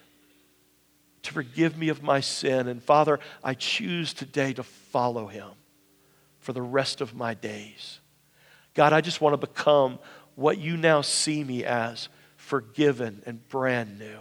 to 1.24 1.34
forgive 1.34 1.78
me 1.78 1.90
of 1.90 2.02
my 2.02 2.20
sin. 2.20 2.68
And 2.68 2.82
Father, 2.82 3.20
I 3.44 3.54
choose 3.54 4.14
today 4.14 4.54
to 4.54 4.64
follow 4.64 5.28
him 5.28 5.50
for 6.40 6.54
the 6.54 6.62
rest 6.62 7.02
of 7.02 7.14
my 7.14 7.36
days. 7.36 8.00
God, 8.74 8.94
I 8.94 9.02
just 9.02 9.22
want 9.22 9.34
to 9.34 9.48
become 9.48 10.00
what 10.36 10.58
you 10.58 10.76
now 10.76 11.02
see 11.02 11.44
me 11.44 11.64
as 11.64 12.10
forgiven 12.36 13.22
and 13.26 13.48
brand 13.50 14.00
new. 14.00 14.20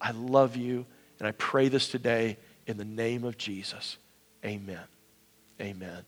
I 0.00 0.12
love 0.12 0.56
you, 0.56 0.86
and 1.18 1.26
I 1.26 1.32
pray 1.32 1.68
this 1.68 1.88
today 1.88 2.36
in 2.66 2.76
the 2.76 2.84
name 2.84 3.24
of 3.24 3.38
Jesus. 3.38 3.98
Amen. 4.44 4.84
Amen. 5.60 6.02